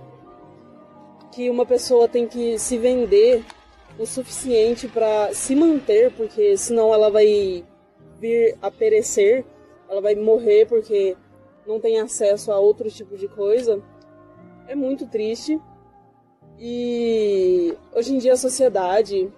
que 1.36 1.50
uma 1.50 1.66
pessoa 1.66 2.08
tem 2.08 2.26
que 2.26 2.58
se 2.58 2.78
vender 2.78 3.44
o 3.98 4.06
suficiente 4.06 4.88
para 4.88 5.34
se 5.34 5.54
manter, 5.54 6.10
porque 6.12 6.56
senão 6.56 6.94
ela 6.94 7.10
vai 7.10 7.62
vir 8.18 8.56
a 8.62 8.70
perecer, 8.70 9.44
ela 9.86 10.00
vai 10.00 10.14
morrer 10.14 10.66
porque 10.66 11.14
não 11.66 11.78
tem 11.78 12.00
acesso 12.00 12.50
a 12.50 12.58
outro 12.58 12.90
tipo 12.90 13.18
de 13.18 13.28
coisa. 13.28 13.82
É 14.66 14.74
muito 14.74 15.06
triste. 15.06 15.60
E 16.58 17.76
hoje 17.94 18.14
em 18.14 18.18
dia 18.18 18.32
a 18.32 18.38
sociedade 18.38 19.30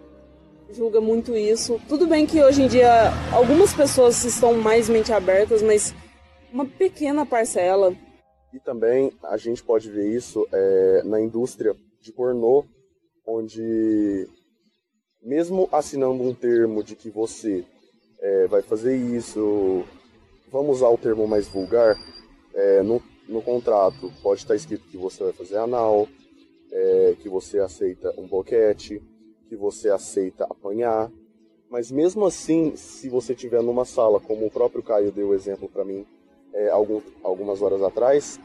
julga 0.71 1.01
muito 1.01 1.35
isso. 1.35 1.81
Tudo 1.89 2.07
bem 2.07 2.27
que 2.27 2.41
hoje 2.41 2.63
em 2.63 2.69
dia 2.69 3.11
algumas 3.33 3.75
pessoas 3.75 4.25
estão 4.25 4.55
mais 4.55 4.89
mente 4.89 5.13
abertas, 5.13 5.63
mas 5.63 5.93
uma 6.53 6.65
pequena 6.65 7.27
parcela. 7.27 7.93
E 8.55 8.61
também 8.61 9.13
a 9.25 9.37
gente 9.37 9.65
pode 9.65 9.91
ver 9.91 10.09
isso 10.09 10.47
é, 10.53 11.03
na 11.05 11.21
indústria 11.21 11.75
de 12.01 12.13
pornô, 12.13 12.65
onde 13.27 14.29
mesmo 15.23 15.69
assinando 15.73 16.23
um 16.23 16.35
termo 16.35 16.83
de 16.83 16.95
que 16.95 17.11
você 17.11 17.65
é, 18.21 18.47
vai 18.47 18.63
fazer 18.63 18.97
isso, 18.97 19.85
vamos 20.51 20.79
usar 20.79 20.89
o 20.89 20.99
termo 20.99 21.27
mais 21.27 21.47
vulgar, 21.49 21.97
é, 22.55 22.83
no, 22.83 23.03
no 23.29 23.43
contrato 23.43 24.13
pode 24.23 24.41
estar 24.41 24.55
escrito 24.55 24.89
que 24.89 24.97
você 24.97 25.25
vai 25.25 25.33
fazer 25.33 25.57
anal, 25.57 26.09
é, 26.71 27.17
que 27.21 27.29
você 27.29 27.59
aceita 27.59 28.13
um 28.19 28.27
boquete, 28.27 29.03
que 29.49 29.57
você 29.57 29.89
aceita 29.91 30.45
apanhar, 30.45 31.11
Mas 31.71 31.91
mesmo 31.91 32.25
assim, 32.25 32.75
se 32.77 33.09
você 33.11 33.35
tiver 33.35 33.63
numa 33.63 33.85
sala, 33.85 34.19
como 34.21 34.47
o 34.47 34.51
próprio 34.51 34.83
Caio 34.83 35.13
deu 35.13 35.35
exemplo 35.35 35.69
para 35.69 35.85
mim 35.85 36.07
é, 36.55 36.71
algum, 36.71 37.01
algumas 37.23 37.61
horas 37.61 37.83
atrás, 37.83 38.41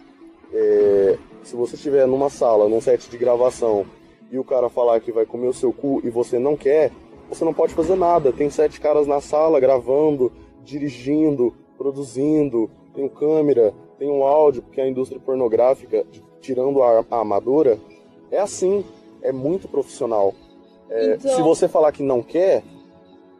é, 0.53 1.17
se 1.43 1.55
você 1.55 1.75
estiver 1.75 2.07
numa 2.07 2.29
sala, 2.29 2.69
num 2.69 2.79
set 2.79 3.09
de 3.09 3.17
gravação, 3.17 3.85
e 4.31 4.39
o 4.39 4.43
cara 4.43 4.69
falar 4.69 4.99
que 4.99 5.11
vai 5.11 5.25
comer 5.25 5.47
o 5.47 5.53
seu 5.53 5.71
cu 5.71 6.01
e 6.03 6.09
você 6.09 6.39
não 6.39 6.55
quer, 6.55 6.91
você 7.29 7.45
não 7.45 7.53
pode 7.53 7.73
fazer 7.73 7.95
nada. 7.95 8.31
Tem 8.31 8.49
sete 8.49 8.79
caras 8.79 9.05
na 9.05 9.21
sala 9.21 9.59
gravando, 9.59 10.31
dirigindo, 10.63 11.53
produzindo, 11.77 12.69
tem 12.95 13.07
câmera, 13.07 13.73
tem 13.99 14.09
um 14.09 14.23
áudio, 14.23 14.61
porque 14.63 14.81
a 14.81 14.87
indústria 14.87 15.21
pornográfica, 15.21 16.05
tirando 16.41 16.81
a, 16.81 17.05
a 17.11 17.19
amadora, 17.19 17.79
é 18.31 18.39
assim, 18.39 18.83
é 19.21 19.31
muito 19.31 19.67
profissional. 19.67 20.33
É, 20.89 21.15
então... 21.15 21.35
Se 21.35 21.41
você 21.41 21.67
falar 21.67 21.91
que 21.91 22.03
não 22.03 22.21
quer, 22.21 22.63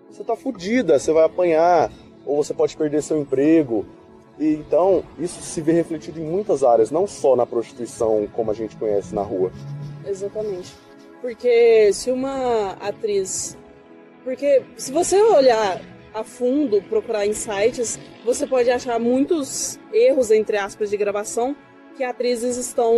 você 0.10 0.24
tá 0.24 0.36
fudida, 0.36 1.00
você 1.00 1.12
vai 1.12 1.24
apanhar, 1.24 1.92
ou 2.26 2.44
você 2.44 2.54
pode 2.54 2.78
perder 2.78 3.02
seu 3.02 3.18
emprego. 3.18 3.86
E, 4.40 4.54
então, 4.54 5.04
isso 5.20 5.42
se 5.42 5.62
vê 5.62 5.74
refletido 5.74 6.20
em 6.20 6.26
muitas 6.26 6.64
áreas, 6.64 6.90
não 6.90 7.06
só 7.06 7.36
na 7.36 7.46
prostituição 7.46 8.28
como 8.34 8.52
a 8.52 8.54
gente 8.54 8.76
conhece 8.76 9.14
na 9.14 9.22
rua. 9.22 9.52
Exatamente. 10.06 10.74
Porque 11.22 11.94
se 11.94 12.12
uma 12.12 12.72
atriz. 12.74 13.58
Porque 14.24 14.64
se 14.76 14.92
você 14.92 15.22
olhar 15.22 15.82
a 16.14 16.24
fundo, 16.24 16.82
procurar 16.84 17.26
em 17.26 17.34
sites, 17.34 18.00
você 18.24 18.46
pode 18.46 18.70
achar 18.70 19.00
muitos 19.00 19.80
erros, 19.92 20.32
entre 20.32 20.58
aspas, 20.58 20.90
de 20.90 20.98
gravação, 20.98 21.56
que 21.96 22.04
atrizes 22.04 22.58
estão 22.58 22.94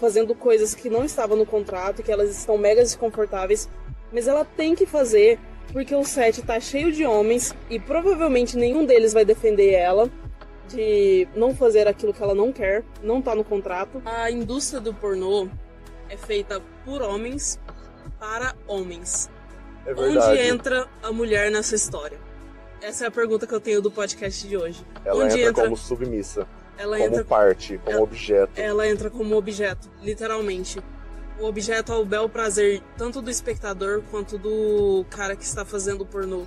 fazendo 0.00 0.34
coisas 0.34 0.74
que 0.74 0.90
não 0.90 1.04
estavam 1.04 1.36
no 1.36 1.46
contrato, 1.46 2.02
que 2.02 2.12
elas 2.12 2.30
estão 2.30 2.58
mega 2.58 2.82
desconfortáveis, 2.82 3.68
mas 4.12 4.28
ela 4.28 4.44
tem 4.44 4.74
que 4.74 4.86
fazer 4.86 5.38
porque 5.72 5.94
o 5.94 6.04
set 6.04 6.42
tá 6.42 6.60
cheio 6.60 6.92
de 6.92 7.04
homens 7.04 7.54
e 7.68 7.80
provavelmente 7.80 8.56
nenhum 8.56 8.84
deles 8.84 9.12
vai 9.12 9.24
defender 9.24 9.72
ela 9.72 10.10
de 10.68 11.28
não 11.34 11.54
fazer 11.54 11.86
aquilo 11.86 12.12
que 12.12 12.22
ela 12.22 12.34
não 12.34 12.52
quer, 12.52 12.84
não 13.02 13.20
tá 13.20 13.34
no 13.34 13.44
contrato. 13.44 14.02
A 14.04 14.30
indústria 14.30 14.80
do 14.80 14.92
pornô 14.94 15.48
é 16.08 16.16
feita 16.16 16.60
por 16.84 17.02
homens 17.02 17.58
para 18.18 18.54
homens. 18.66 19.30
É 19.86 19.92
verdade. 19.92 20.18
Onde 20.18 20.40
entra 20.40 20.88
a 21.02 21.12
mulher 21.12 21.50
nessa 21.50 21.74
história? 21.74 22.18
Essa 22.80 23.04
é 23.04 23.08
a 23.08 23.10
pergunta 23.10 23.46
que 23.46 23.54
eu 23.54 23.60
tenho 23.60 23.80
do 23.80 23.90
podcast 23.90 24.46
de 24.46 24.56
hoje. 24.56 24.84
Ela 25.04 25.24
Onde 25.24 25.34
entra, 25.36 25.50
entra 25.50 25.64
como 25.64 25.76
submissa. 25.76 26.46
Ela 26.76 26.98
como 26.98 27.08
entra 27.08 27.24
parte, 27.24 27.78
como 27.78 27.96
ela, 27.96 28.02
objeto. 28.02 28.60
Ela 28.60 28.88
entra 28.88 29.10
como 29.10 29.36
objeto, 29.36 29.90
literalmente. 30.02 30.82
O 31.38 31.46
objeto 31.46 31.92
é 31.92 31.96
o 31.96 32.04
bel 32.04 32.28
prazer 32.28 32.80
tanto 32.96 33.20
do 33.20 33.30
espectador 33.30 34.02
quanto 34.10 34.38
do 34.38 35.04
cara 35.10 35.34
que 35.34 35.44
está 35.44 35.64
fazendo 35.64 36.02
o 36.02 36.06
pornô. 36.06 36.46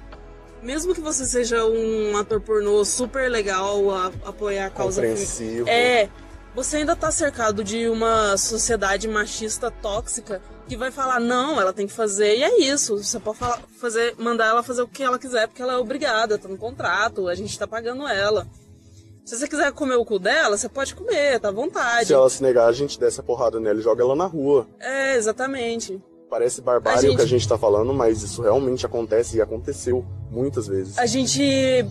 Mesmo 0.61 0.93
que 0.93 1.01
você 1.01 1.25
seja 1.25 1.65
um 1.65 2.17
ator 2.17 2.41
pornô 2.41 2.83
super 2.83 3.29
legal, 3.29 3.91
a, 3.91 4.07
apoiar 4.25 4.67
a 4.67 4.69
causa 4.69 5.01
Compreensivo. 5.01 5.67
É, 5.69 6.09
você 6.55 6.77
ainda 6.77 6.93
está 6.93 7.11
cercado 7.11 7.63
de 7.63 7.87
uma 7.87 8.35
sociedade 8.37 9.07
machista 9.07 9.69
tóxica 9.69 10.41
que 10.67 10.75
vai 10.75 10.91
falar, 10.91 11.19
não, 11.19 11.61
ela 11.61 11.71
tem 11.71 11.87
que 11.87 11.93
fazer, 11.93 12.37
e 12.37 12.43
é 12.43 12.59
isso. 12.59 12.97
Você 12.97 13.19
pode 13.19 13.37
falar, 13.37 13.61
fazer, 13.79 14.15
mandar 14.17 14.47
ela 14.47 14.63
fazer 14.63 14.81
o 14.81 14.87
que 14.87 15.03
ela 15.03 15.19
quiser, 15.19 15.47
porque 15.47 15.61
ela 15.61 15.73
é 15.73 15.77
obrigada, 15.77 16.37
tá 16.37 16.47
no 16.47 16.57
contrato, 16.57 17.27
a 17.27 17.35
gente 17.35 17.57
tá 17.57 17.67
pagando 17.67 18.07
ela. 18.07 18.47
Se 19.23 19.37
você 19.37 19.47
quiser 19.47 19.71
comer 19.73 19.95
o 19.95 20.05
cu 20.05 20.17
dela, 20.17 20.57
você 20.57 20.67
pode 20.67 20.95
comer, 20.95 21.39
tá 21.39 21.49
à 21.49 21.51
vontade. 21.51 22.07
Se 22.07 22.13
ela 22.13 22.29
se 22.29 22.41
negar, 22.41 22.67
a 22.67 22.71
gente 22.71 22.99
desce 22.99 23.19
a 23.19 23.23
porrada 23.23 23.59
nela 23.59 23.79
e 23.79 23.83
joga 23.83 24.01
ela 24.01 24.15
na 24.15 24.25
rua. 24.25 24.67
É, 24.79 25.15
exatamente. 25.15 26.01
Parece 26.29 26.61
barbárie 26.61 27.01
gente... 27.01 27.13
o 27.13 27.17
que 27.17 27.23
a 27.23 27.27
gente 27.27 27.47
tá 27.47 27.57
falando, 27.57 27.93
mas 27.93 28.23
isso 28.23 28.41
realmente 28.41 28.85
acontece 28.85 29.37
e 29.37 29.41
aconteceu 29.41 30.05
muitas 30.29 30.67
vezes. 30.67 30.97
A 30.97 31.05
gente 31.05 31.41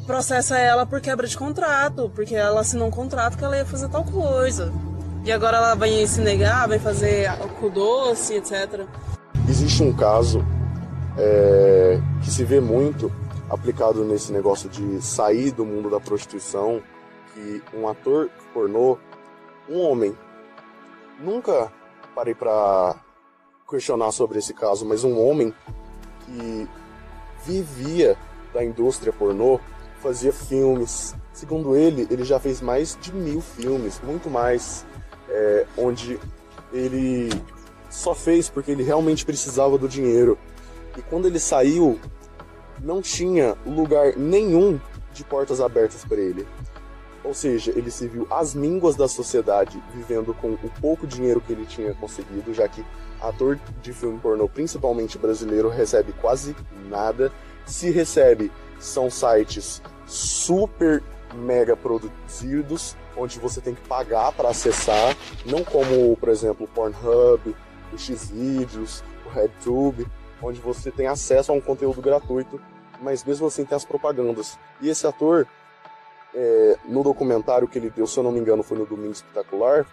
processa 0.07 0.59
ela 0.59 0.87
por 0.87 1.01
quebra 1.01 1.27
de 1.27 1.37
contrato, 1.37 2.11
porque 2.15 2.35
ela 2.35 2.61
assinou 2.61 2.89
um 2.89 2.91
contrato 2.91 3.37
que 3.37 3.45
ela 3.45 3.57
ia 3.57 3.65
fazer 3.65 3.89
tal 3.89 4.05
coisa. 4.05 4.73
E 5.25 5.33
agora 5.33 5.57
ela 5.57 5.75
vai 5.75 6.07
se 6.07 6.21
negar, 6.21 6.69
vai 6.69 6.79
fazer 6.79 7.29
o 7.61 7.69
doce, 7.69 8.35
etc. 8.35 8.87
Existe 9.49 9.83
um 9.83 9.93
caso 9.93 10.45
é, 11.19 12.01
que 12.23 12.31
se 12.31 12.45
vê 12.45 12.61
muito 12.61 13.11
aplicado 13.49 14.05
nesse 14.05 14.33
negócio 14.33 14.69
de 14.69 15.01
sair 15.03 15.51
do 15.51 15.65
mundo 15.65 15.91
da 15.91 16.01
prostituição, 16.01 16.81
que 17.35 17.63
um 17.75 17.89
ator 17.89 18.31
pornô, 18.53 18.99
um 19.69 19.81
homem, 19.81 20.17
nunca 21.21 21.73
parei 22.15 22.35
para 22.35 22.97
questionar 23.69 24.13
sobre 24.13 24.39
esse 24.39 24.55
caso, 24.55 24.87
mas 24.87 25.05
um 25.05 25.21
homem 25.21 25.53
que 26.25 26.69
vivia 27.47 28.17
da 28.53 28.65
indústria 28.65 29.13
pornô, 29.13 29.61
fazia 30.03 30.33
filmes. 30.33 31.15
Segundo 31.33 31.77
ele, 31.77 32.07
ele 32.11 32.25
já 32.25 32.41
fez 32.41 32.61
mais 32.61 32.99
de 33.01 33.13
mil 33.13 33.41
filmes, 33.41 34.01
muito 34.03 34.29
mais 34.29 34.85
é, 35.29 35.67
onde 35.77 36.19
ele 36.73 37.31
só 37.91 38.15
fez 38.15 38.49
porque 38.49 38.71
ele 38.71 38.83
realmente 38.83 39.25
precisava 39.25 39.79
do 39.79 39.89
dinheiro. 39.89 40.37
E 40.97 41.03
quando 41.03 41.27
ele 41.27 41.39
saiu, 41.39 42.01
não 42.81 43.01
tinha 43.01 43.57
lugar 43.67 44.17
nenhum 44.17 44.81
de 45.13 45.25
portas 45.25 45.61
abertas 45.61 46.05
para 46.05 46.19
ele. 46.19 46.47
Ou 47.27 47.35
seja, 47.35 47.73
ele 47.75 47.91
se 47.91 48.07
viu 48.07 48.25
às 48.31 48.55
mínguas 48.55 48.95
da 48.95 49.09
sociedade, 49.09 49.83
vivendo 49.93 50.33
com 50.33 50.53
o 50.53 50.71
pouco 50.81 51.09
dinheiro 51.09 51.41
que 51.41 51.53
ele 51.53 51.67
tinha 51.67 51.93
conseguido, 51.95 52.55
já 52.55 52.69
que 52.69 52.85
ator 53.21 53.59
de 53.83 53.93
filme 53.93 54.17
pornô, 54.21 54.49
principalmente 54.49 55.19
brasileiro, 55.19 55.69
recebe 55.69 56.13
quase 56.13 56.55
nada. 56.89 57.33
Se 57.67 57.91
recebe, 57.91 58.53
são 58.79 59.11
sites 59.11 59.83
super 60.07 61.03
mega 61.35 61.77
produzidos, 61.77 62.97
onde 63.17 63.41
você 63.41 63.61
tem 63.61 63.75
que 63.75 63.89
pagar 63.89 64.31
para 64.31 64.51
acessar, 64.51 65.17
não 65.45 65.65
como, 65.65 66.17
por 66.17 66.29
exemplo, 66.29 66.65
o 66.65 66.69
Pornhub, 66.69 67.57
o 67.93 67.99
Xvideos, 67.99 69.03
o 69.27 69.29
RedTube, 69.31 70.07
onde 70.41 70.61
você 70.61 70.93
tem 70.93 71.09
acesso 71.09 71.51
a 71.51 71.55
um 71.57 71.61
conteúdo 71.61 72.01
gratuito, 72.01 72.61
mas 73.03 73.25
mesmo 73.25 73.49
assim 73.49 73.65
tem 73.65 73.75
as 73.75 73.85
propagandas. 73.85 74.57
E 74.81 74.89
esse 74.89 75.07
ator, 75.09 75.47
é, 76.37 76.77
no 76.85 77.03
documentário 77.03 77.67
que 77.67 77.79
ele 77.79 77.89
deu, 77.89 78.07
se 78.07 78.19
eu 78.19 78.23
não 78.23 78.31
me 78.31 78.39
engano, 78.39 78.63
foi 78.63 78.77
no 78.77 78.85
Domingo 78.85 79.13
Espetacular, 79.13 79.87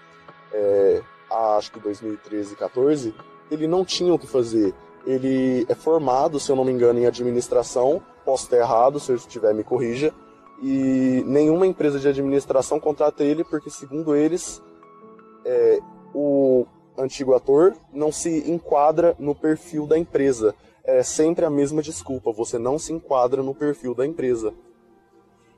é, 0.51 1.01
acho 1.31 1.71
que 1.71 1.79
2013, 1.79 2.55
14, 2.57 3.15
ele 3.50 3.65
não 3.65 3.85
tinha 3.85 4.13
o 4.13 4.19
que 4.19 4.27
fazer. 4.27 4.73
Ele 5.05 5.65
é 5.69 5.75
formado, 5.75 6.39
se 6.39 6.51
eu 6.51 6.55
não 6.55 6.65
me 6.65 6.71
engano, 6.71 7.00
em 7.00 7.05
administração, 7.05 8.01
posso 8.25 8.43
estar 8.43 8.57
errado, 8.57 9.00
se 9.00 9.12
eu 9.12 9.15
estiver 9.15 9.53
me 9.53 9.63
corrija, 9.63 10.13
e 10.62 11.23
nenhuma 11.25 11.65
empresa 11.65 11.97
de 11.97 12.07
administração 12.07 12.79
contrata 12.79 13.23
ele 13.23 13.43
porque, 13.43 13.69
segundo 13.69 14.15
eles, 14.15 14.62
é, 15.45 15.79
o 16.13 16.65
antigo 16.97 17.33
ator 17.33 17.73
não 17.91 18.12
se 18.12 18.50
enquadra 18.50 19.15
no 19.17 19.33
perfil 19.33 19.88
da 19.88 19.97
empresa. 19.97 20.53
É 20.83 21.01
sempre 21.01 21.45
a 21.45 21.50
mesma 21.50 21.81
desculpa, 21.81 22.31
você 22.31 22.59
não 22.59 22.77
se 22.77 22.91
enquadra 22.91 23.41
no 23.41 23.55
perfil 23.55 23.95
da 23.95 24.05
empresa. 24.05 24.53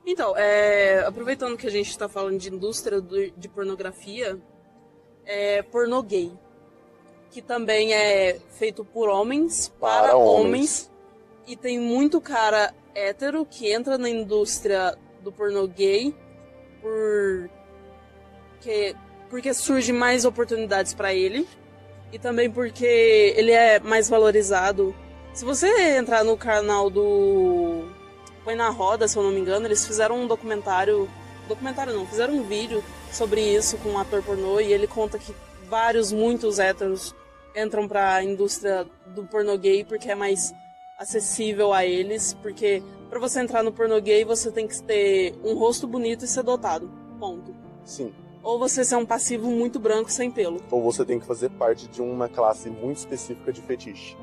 Então, 0.06 0.36
é, 0.36 1.00
aproveitando 1.00 1.56
que 1.56 1.66
a 1.66 1.70
gente 1.70 1.90
está 1.90 2.08
falando 2.08 2.38
de 2.38 2.48
indústria 2.48 3.02
de 3.36 3.48
pornografia, 3.48 4.38
é 5.24 5.62
pornô 5.62 6.00
gay, 6.00 6.32
que 7.28 7.42
também 7.42 7.92
é 7.92 8.38
feito 8.52 8.84
por 8.84 9.08
homens 9.08 9.68
para, 9.80 10.08
para 10.08 10.16
homens. 10.16 10.46
homens. 10.46 10.90
E 11.48 11.56
tem 11.56 11.80
muito 11.80 12.20
cara 12.20 12.72
hétero 12.94 13.44
que 13.44 13.70
entra 13.70 13.98
na 13.98 14.08
indústria 14.08 14.96
do 15.22 15.32
pornô 15.32 15.66
gay 15.66 16.14
por 16.80 17.50
que 18.60 18.94
porque 19.28 19.52
surge 19.52 19.92
mais 19.92 20.24
oportunidades 20.24 20.94
para 20.94 21.12
ele 21.12 21.48
e 22.12 22.18
também 22.18 22.48
porque 22.48 23.34
ele 23.36 23.50
é 23.50 23.80
mais 23.80 24.08
valorizado. 24.08 24.94
Se 25.34 25.44
você 25.44 25.96
entrar 25.96 26.24
no 26.24 26.36
canal 26.36 26.88
do 26.88 27.84
Põe 28.46 28.54
na 28.54 28.68
Roda, 28.70 29.08
se 29.08 29.18
eu 29.18 29.24
não 29.24 29.32
me 29.32 29.40
engano, 29.40 29.66
eles 29.66 29.84
fizeram 29.84 30.20
um 30.20 30.26
documentário, 30.28 31.10
documentário 31.48 31.92
não, 31.92 32.06
fizeram 32.06 32.34
um 32.34 32.44
vídeo 32.44 32.80
sobre 33.10 33.40
isso 33.40 33.76
com 33.78 33.88
um 33.88 33.98
ator 33.98 34.22
pornô 34.22 34.60
e 34.60 34.72
ele 34.72 34.86
conta 34.86 35.18
que 35.18 35.34
vários, 35.68 36.12
muitos 36.12 36.60
héteros 36.60 37.12
entram 37.56 37.88
para 37.88 38.14
a 38.14 38.22
indústria 38.22 38.86
do 39.06 39.24
pornô 39.24 39.58
gay 39.58 39.82
porque 39.82 40.08
é 40.08 40.14
mais 40.14 40.54
acessível 40.96 41.72
a 41.72 41.84
eles, 41.84 42.34
porque 42.34 42.84
para 43.10 43.18
você 43.18 43.40
entrar 43.40 43.64
no 43.64 43.72
pornô 43.72 44.00
gay 44.00 44.24
você 44.24 44.52
tem 44.52 44.68
que 44.68 44.80
ter 44.80 45.34
um 45.42 45.54
rosto 45.54 45.88
bonito 45.88 46.24
e 46.24 46.28
ser 46.28 46.44
dotado. 46.44 46.88
Ponto. 47.18 47.52
Sim. 47.84 48.14
Ou 48.44 48.60
você 48.60 48.84
ser 48.84 48.94
um 48.94 49.04
passivo 49.04 49.50
muito 49.50 49.80
branco 49.80 50.08
sem 50.08 50.30
pelo. 50.30 50.62
Ou 50.70 50.80
você 50.80 51.04
tem 51.04 51.18
que 51.18 51.26
fazer 51.26 51.50
parte 51.50 51.88
de 51.88 52.00
uma 52.00 52.28
classe 52.28 52.70
muito 52.70 52.98
específica 52.98 53.52
de 53.52 53.60
fetiche. 53.60 54.16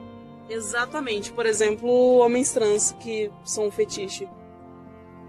Exatamente. 0.49 1.31
Por 1.31 1.45
exemplo, 1.45 1.89
homens 2.17 2.51
trans 2.51 2.95
que 2.99 3.31
são 3.43 3.67
um 3.67 3.71
fetiche. 3.71 4.27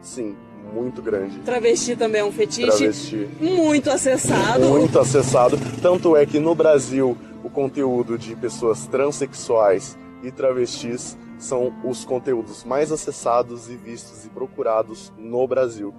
Sim, 0.00 0.36
muito 0.72 1.00
grande. 1.00 1.38
Travesti 1.40 1.96
também 1.96 2.20
é 2.20 2.24
um 2.24 2.32
fetiche. 2.32 2.66
Travesti. 2.66 3.28
Muito 3.40 3.90
acessado. 3.90 4.66
Muito 4.66 4.98
acessado. 4.98 5.56
Tanto 5.80 6.16
é 6.16 6.26
que 6.26 6.38
no 6.38 6.54
Brasil 6.54 7.16
o 7.42 7.50
conteúdo 7.50 8.18
de 8.18 8.34
pessoas 8.36 8.86
transexuais 8.86 9.96
e 10.22 10.30
travestis 10.30 11.16
são 11.38 11.72
os 11.84 12.04
conteúdos 12.04 12.64
mais 12.64 12.90
acessados 12.90 13.68
e 13.68 13.76
vistos 13.76 14.24
e 14.24 14.28
procurados 14.28 15.12
no 15.18 15.46
Brasil. 15.46 15.94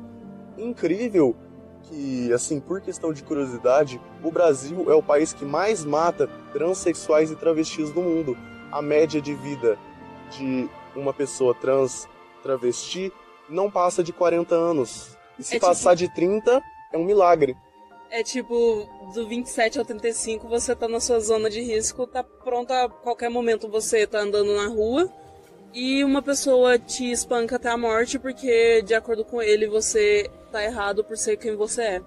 Incrível 0.58 1.36
que, 1.84 2.34
assim, 2.34 2.60
por 2.60 2.82
questão 2.82 3.14
de 3.14 3.22
curiosidade, 3.22 4.02
o 4.24 4.32
Brasil 4.32 4.92
é 4.92 4.96
o 4.96 5.04
país 5.04 5.34
que 5.34 5.46
mais 5.46 5.86
mata 5.86 6.28
transexuais 6.52 7.30
e 7.30 7.36
travestis 7.36 7.92
do 7.92 8.02
mundo. 8.02 8.36
A 8.76 8.82
média 8.82 9.22
de 9.22 9.34
vida 9.34 9.80
de 10.32 10.70
uma 10.94 11.14
pessoa 11.14 11.56
trans 11.56 12.10
travesti 12.44 13.10
não 13.48 13.72
passa 13.72 14.04
de 14.04 14.12
40 14.12 14.54
anos. 14.54 15.18
E 15.40 15.44
se 15.46 15.56
é 15.56 15.60
passar 15.62 15.96
tipo... 15.96 16.10
de 16.10 16.14
30, 16.14 16.62
é 16.92 16.98
um 16.98 17.06
milagre. 17.06 17.56
É 18.10 18.22
tipo, 18.22 18.86
do 19.14 19.26
27 19.30 19.80
ao 19.80 19.86
35 19.86 20.50
você 20.50 20.76
tá 20.76 20.90
na 20.90 21.00
sua 21.00 21.22
zona 21.22 21.50
de 21.50 21.62
risco, 21.62 22.06
tá 22.06 22.22
pronto 22.22 22.74
a 22.74 22.90
qualquer 22.90 23.30
momento 23.30 23.70
você 23.70 24.06
tá 24.06 24.20
andando 24.20 24.54
na 24.54 24.68
rua 24.68 25.10
e 25.74 26.04
uma 26.04 26.22
pessoa 26.22 26.78
te 26.78 27.10
espanca 27.10 27.56
até 27.56 27.70
a 27.70 27.78
morte 27.78 28.20
porque, 28.20 28.82
de 28.82 28.94
acordo 28.94 29.24
com 29.24 29.42
ele, 29.42 29.68
você 29.68 30.30
tá 30.52 30.62
errado 30.62 31.02
por 31.02 31.16
ser 31.16 31.38
quem 31.38 31.56
você 31.56 31.82
é. 31.82 32.02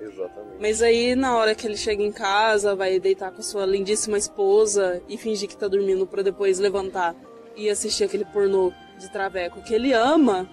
Exatamente. 0.00 0.56
Mas 0.60 0.82
aí, 0.82 1.14
na 1.14 1.36
hora 1.36 1.54
que 1.54 1.66
ele 1.66 1.76
chega 1.76 2.02
em 2.02 2.12
casa, 2.12 2.74
vai 2.74 2.98
deitar 3.00 3.30
com 3.30 3.40
a 3.40 3.44
sua 3.44 3.66
lindíssima 3.66 4.18
esposa 4.18 5.02
e 5.08 5.16
fingir 5.16 5.48
que 5.48 5.56
tá 5.56 5.68
dormindo 5.68 6.06
para 6.06 6.22
depois 6.22 6.58
levantar 6.58 7.14
e 7.56 7.70
assistir 7.70 8.04
aquele 8.04 8.24
pornô 8.24 8.72
de 8.98 9.10
traveco 9.10 9.62
que 9.62 9.74
ele 9.74 9.92
ama, 9.92 10.48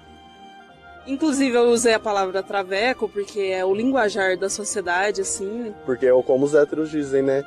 Inclusive 1.06 1.56
eu 1.58 1.66
usei 1.66 1.94
a 1.94 2.00
palavra 2.00 2.42
traveco 2.42 3.10
porque 3.10 3.42
é 3.42 3.66
o 3.66 3.74
linguajar 3.76 4.38
da 4.38 4.50
sociedade, 4.50 5.22
assim. 5.22 5.74
Porque 5.86 6.06
é 6.06 6.24
como 6.24 6.46
os 6.46 6.56
héteros 6.56 6.90
dizem, 6.90 7.22
né? 7.22 7.44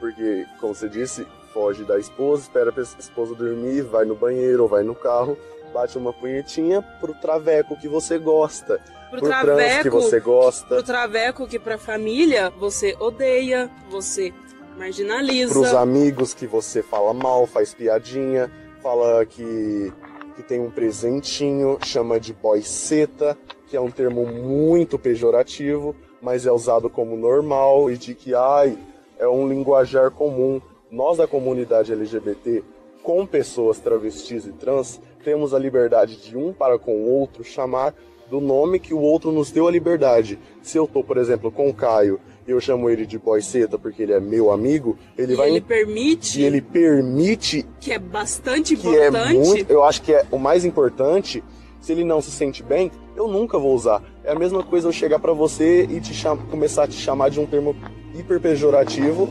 Porque, 0.00 0.46
como 0.60 0.74
você 0.74 0.88
disse, 0.88 1.26
foge 1.52 1.84
da 1.84 1.98
esposa, 1.98 2.42
espera 2.42 2.72
a 2.74 2.80
esposa 2.80 3.34
dormir, 3.34 3.82
vai 3.82 4.06
no 4.06 4.14
banheiro 4.14 4.62
ou 4.62 4.68
vai 4.68 4.82
no 4.82 4.94
carro, 4.94 5.36
bate 5.72 5.98
uma 5.98 6.12
punhetinha 6.12 6.82
pro 7.00 7.14
traveco 7.14 7.76
que 7.76 7.88
você 7.88 8.18
gosta. 8.18 8.80
Pro, 9.10 9.20
pro 9.20 9.28
traveco 9.28 9.56
trans 9.56 9.82
que 9.82 9.90
você 9.90 10.20
gosta. 10.20 10.66
Pro 10.66 10.82
traveco 10.82 11.46
que 11.46 11.58
pra 11.58 11.78
família 11.78 12.50
você 12.50 12.96
odeia, 12.98 13.70
você 13.90 14.32
marginaliza. 14.76 15.52
Pros 15.52 15.74
amigos 15.74 16.34
que 16.34 16.46
você 16.46 16.82
fala 16.82 17.14
mal, 17.14 17.46
faz 17.46 17.72
piadinha, 17.72 18.50
fala 18.82 19.24
que 19.24 19.92
que 20.36 20.42
tem 20.42 20.60
um 20.60 20.70
presentinho, 20.70 21.78
chama 21.82 22.20
de 22.20 22.34
boiceta, 22.34 23.36
que 23.66 23.76
é 23.76 23.80
um 23.80 23.90
termo 23.90 24.26
muito 24.26 24.98
pejorativo, 24.98 25.96
mas 26.20 26.44
é 26.44 26.52
usado 26.52 26.90
como 26.90 27.16
normal 27.16 27.90
e 27.90 27.96
de 27.96 28.14
que 28.14 28.34
ai, 28.34 28.78
é 29.18 29.26
um 29.26 29.48
linguajar 29.48 30.10
comum. 30.10 30.60
Nós 30.90 31.16
da 31.16 31.26
comunidade 31.26 31.90
LGBT, 31.90 32.62
com 33.02 33.26
pessoas 33.26 33.78
travestis 33.78 34.46
e 34.46 34.52
trans, 34.52 35.00
temos 35.26 35.52
a 35.52 35.58
liberdade 35.58 36.18
de 36.18 36.36
um 36.36 36.52
para 36.52 36.78
com 36.78 36.94
o 36.94 37.10
outro 37.10 37.42
chamar 37.42 37.92
do 38.30 38.40
nome 38.40 38.78
que 38.78 38.94
o 38.94 39.00
outro 39.00 39.32
nos 39.32 39.50
deu 39.50 39.66
a 39.66 39.70
liberdade. 39.72 40.38
Se 40.62 40.78
eu 40.78 40.86
tô, 40.86 41.02
por 41.02 41.16
exemplo, 41.16 41.50
com 41.50 41.68
o 41.68 41.74
Caio 41.74 42.20
eu 42.46 42.60
chamo 42.60 42.88
ele 42.88 43.04
de 43.04 43.18
boiceta 43.18 43.76
porque 43.76 44.04
ele 44.04 44.12
é 44.12 44.20
meu 44.20 44.52
amigo, 44.52 44.96
ele 45.18 45.32
e 45.32 45.36
vai. 45.36 45.50
Ele 45.50 45.60
permite. 45.60 46.40
E 46.40 46.44
ele 46.44 46.60
permite. 46.60 47.66
Que 47.80 47.90
é 47.90 47.98
bastante 47.98 48.76
que 48.76 48.86
é 48.86 49.08
importante. 49.08 49.34
É 49.34 49.38
muito, 49.38 49.70
eu 49.72 49.82
acho 49.82 50.00
que 50.00 50.12
é 50.12 50.24
o 50.30 50.38
mais 50.38 50.64
importante. 50.64 51.42
Se 51.80 51.90
ele 51.90 52.04
não 52.04 52.20
se 52.20 52.30
sente 52.30 52.62
bem, 52.62 52.92
eu 53.16 53.26
nunca 53.26 53.58
vou 53.58 53.74
usar. 53.74 54.00
É 54.22 54.30
a 54.30 54.34
mesma 54.36 54.62
coisa 54.62 54.86
eu 54.86 54.92
chegar 54.92 55.18
para 55.18 55.32
você 55.32 55.88
e 55.90 56.00
te 56.00 56.14
cham... 56.14 56.36
começar 56.36 56.84
a 56.84 56.86
te 56.86 56.94
chamar 56.94 57.30
de 57.30 57.40
um 57.40 57.46
termo 57.46 57.74
hiper 58.14 58.40
pejorativo. 58.40 59.28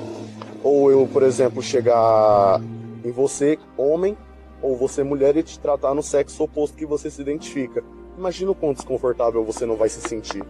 Ou 0.62 0.92
eu, 0.92 1.08
por 1.08 1.24
exemplo, 1.24 1.62
chegar 1.62 2.60
em 3.02 3.12
você, 3.12 3.58
homem, 3.78 4.18
ou 4.66 4.76
você, 4.76 5.04
mulher, 5.04 5.38
e 5.38 5.44
te 5.44 5.60
tratar 5.60 5.94
no 5.94 6.02
sexo 6.02 6.44
oposto 6.44 6.76
que 6.76 6.86
você 6.86 7.10
se 7.12 7.22
identifica. 7.22 7.84
Imagina 8.18 8.52
o 8.52 8.56
quão 8.56 8.74
desconfortável 8.74 9.44
você 9.44 9.66
não 9.66 9.76
vai 9.76 9.90
se 9.90 10.02
sentir. 10.02 10.44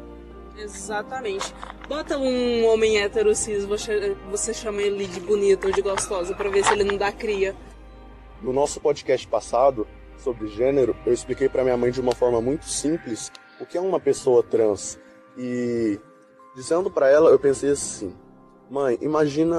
Exatamente. 0.57 1.53
Bota 1.89 2.17
um 2.17 2.65
homem 2.65 2.97
hétero 2.97 3.35
cis, 3.35 3.65
você, 3.65 4.15
você 4.31 4.53
chama 4.53 4.81
ele 4.81 5.05
de 5.05 5.19
bonito 5.19 5.67
ou 5.67 5.73
de 5.73 5.81
gostosa 5.81 6.33
para 6.33 6.49
ver 6.49 6.63
se 6.63 6.71
ele 6.71 6.85
não 6.85 6.97
dá 6.97 7.11
cria. 7.11 7.53
No 8.41 8.53
nosso 8.53 8.79
podcast 8.79 9.27
passado 9.27 9.85
sobre 10.17 10.47
gênero, 10.47 10.95
eu 11.05 11.11
expliquei 11.11 11.49
para 11.49 11.63
minha 11.63 11.75
mãe 11.75 11.91
de 11.91 11.99
uma 11.99 12.15
forma 12.15 12.39
muito 12.39 12.65
simples 12.65 13.31
o 13.59 13.65
que 13.65 13.77
é 13.77 13.81
uma 13.81 13.99
pessoa 13.99 14.41
trans. 14.41 14.97
E 15.37 15.99
dizendo 16.55 16.89
para 16.89 17.09
ela, 17.09 17.29
eu 17.29 17.39
pensei 17.39 17.71
assim: 17.71 18.15
"Mãe, 18.69 18.97
imagina 19.01 19.57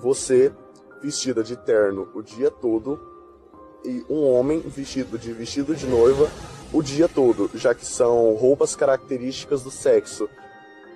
você 0.00 0.52
vestida 1.00 1.44
de 1.44 1.56
terno 1.56 2.08
o 2.14 2.22
dia 2.22 2.50
todo 2.50 3.13
um 4.08 4.24
homem 4.24 4.60
vestido 4.60 5.18
de 5.18 5.32
vestido 5.32 5.74
de 5.74 5.86
noiva 5.86 6.28
o 6.72 6.82
dia 6.82 7.08
todo, 7.08 7.48
já 7.54 7.72
que 7.72 7.86
são 7.86 8.34
roupas 8.34 8.74
características 8.74 9.62
do 9.62 9.70
sexo. 9.70 10.28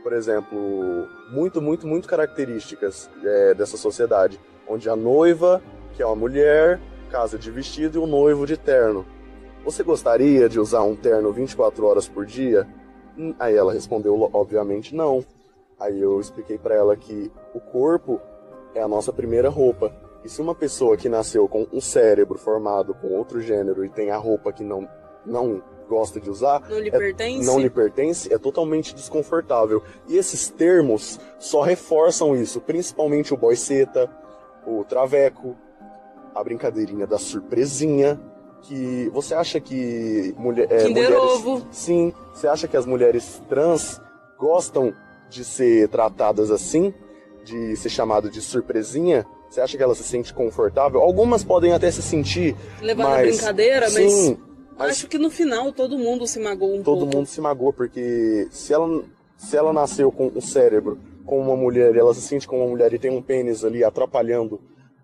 Por 0.02 0.12
exemplo, 0.12 1.06
muito, 1.30 1.62
muito, 1.62 1.86
muito 1.86 2.08
características 2.08 3.08
é, 3.22 3.54
dessa 3.54 3.76
sociedade, 3.76 4.40
onde 4.66 4.90
a 4.90 4.96
noiva, 4.96 5.62
que 5.94 6.02
é 6.02 6.06
uma 6.06 6.16
mulher, 6.16 6.80
casa 7.10 7.38
de 7.38 7.50
vestido 7.50 7.98
e 7.98 8.02
o 8.02 8.06
noivo 8.06 8.44
de 8.44 8.56
terno. 8.56 9.06
Você 9.64 9.82
gostaria 9.82 10.48
de 10.48 10.58
usar 10.58 10.82
um 10.82 10.96
terno 10.96 11.32
24 11.32 11.86
horas 11.86 12.08
por 12.08 12.26
dia? 12.26 12.66
Hum, 13.16 13.34
aí 13.38 13.54
ela 13.54 13.72
respondeu, 13.72 14.30
obviamente, 14.32 14.94
não. 14.94 15.24
Aí 15.78 16.00
eu 16.00 16.20
expliquei 16.20 16.58
para 16.58 16.74
ela 16.74 16.96
que 16.96 17.30
o 17.54 17.60
corpo 17.60 18.20
é 18.74 18.82
a 18.82 18.88
nossa 18.88 19.12
primeira 19.12 19.48
roupa. 19.48 19.92
E 20.24 20.28
se 20.28 20.40
uma 20.40 20.54
pessoa 20.54 20.96
que 20.96 21.08
nasceu 21.08 21.48
com 21.48 21.66
um 21.72 21.80
cérebro 21.80 22.38
formado 22.38 22.94
com 22.94 23.08
outro 23.08 23.40
gênero 23.40 23.84
e 23.84 23.88
tem 23.88 24.10
a 24.10 24.16
roupa 24.16 24.52
que 24.52 24.64
não 24.64 24.88
não 25.24 25.62
gosta 25.88 26.20
de 26.20 26.30
usar, 26.30 26.62
não 26.68 26.78
lhe 26.78 26.88
é, 26.88 26.98
pertence, 26.98 27.46
não 27.46 27.58
lhe 27.58 27.70
pertence, 27.70 28.32
é 28.32 28.38
totalmente 28.38 28.94
desconfortável. 28.94 29.82
E 30.06 30.16
esses 30.16 30.48
termos 30.48 31.18
só 31.38 31.62
reforçam 31.62 32.36
isso, 32.36 32.60
principalmente 32.60 33.32
o 33.32 33.36
boiceta, 33.36 34.10
o 34.66 34.84
traveco, 34.84 35.56
a 36.34 36.44
brincadeirinha 36.44 37.06
da 37.06 37.18
surpresinha, 37.18 38.20
que 38.62 39.08
você 39.12 39.34
acha 39.34 39.60
que 39.60 40.34
mulher, 40.36 40.70
é, 40.70 40.88
mulheres, 40.88 41.16
ovo. 41.16 41.66
sim, 41.70 42.12
você 42.32 42.46
acha 42.46 42.68
que 42.68 42.76
as 42.76 42.86
mulheres 42.86 43.42
trans 43.48 44.00
gostam 44.38 44.92
de 45.28 45.44
ser 45.44 45.88
tratadas 45.88 46.50
assim, 46.50 46.92
de 47.44 47.76
ser 47.76 47.88
chamado 47.88 48.30
de 48.30 48.40
surpresinha? 48.40 49.26
Você 49.48 49.60
acha 49.60 49.76
que 49.76 49.82
ela 49.82 49.94
se 49.94 50.04
sente 50.04 50.32
confortável? 50.34 51.00
Algumas 51.00 51.42
podem 51.42 51.72
até 51.72 51.90
se 51.90 52.02
sentir. 52.02 52.54
Levar 52.82 53.04
mas, 53.04 53.16
na 53.16 53.22
brincadeira, 53.22 53.88
sim, 53.90 54.36
mas 54.38 54.48
mas 54.78 54.92
Acho 54.92 55.08
que 55.08 55.18
no 55.18 55.28
final 55.28 55.72
todo 55.72 55.98
mundo 55.98 56.24
se 56.26 56.38
magoou 56.38 56.74
um 56.74 56.82
todo 56.82 56.84
pouco. 56.84 57.04
Todo 57.06 57.16
mundo 57.16 57.26
se 57.26 57.40
magoou, 57.40 57.72
porque 57.72 58.46
se 58.52 58.72
ela, 58.72 59.02
se 59.36 59.56
ela 59.56 59.72
nasceu 59.72 60.12
com 60.12 60.30
um 60.34 60.40
cérebro, 60.40 60.98
com 61.26 61.40
uma 61.40 61.56
mulher, 61.56 61.96
e 61.96 61.98
ela 61.98 62.14
se 62.14 62.20
sente 62.20 62.46
como 62.46 62.62
uma 62.62 62.70
mulher 62.70 62.92
e 62.94 62.98
tem 62.98 63.10
um 63.10 63.20
pênis 63.20 63.64
ali 63.64 63.82
atrapalhando 63.82 64.60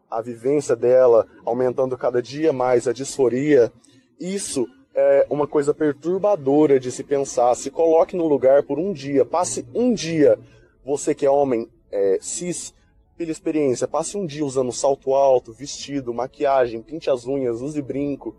a 0.09 0.23
vivência 0.23 0.77
dela, 0.77 1.27
aumentando 1.45 1.99
cada 1.99 2.23
dia 2.23 2.53
mais 2.53 2.87
a 2.87 2.93
disforia, 2.93 3.73
isso 4.21 4.69
é 4.95 5.27
uma 5.29 5.47
coisa 5.47 5.75
perturbadora 5.75 6.79
de 6.79 6.93
se 6.93 7.03
pensar. 7.03 7.53
Se 7.57 7.69
coloque 7.69 8.15
no 8.15 8.29
lugar 8.29 8.63
por 8.63 8.79
um 8.79 8.93
dia, 8.93 9.25
passe 9.25 9.67
um 9.75 9.93
dia, 9.93 10.39
você 10.85 11.17
que 11.17 11.27
é 11.27 11.31
homem 11.31 11.69
é, 11.91 12.19
cis, 12.21 12.73
pela 13.17 13.31
experiência, 13.31 13.87
passe 13.87 14.17
um 14.17 14.27
dia 14.27 14.45
usando 14.45 14.73
salto 14.73 15.15
alto, 15.15 15.53
vestido, 15.53 16.13
maquiagem, 16.13 16.83
pinte 16.83 17.09
as 17.09 17.27
unhas, 17.27 17.61
use 17.61 17.81
brinco, 17.81 18.35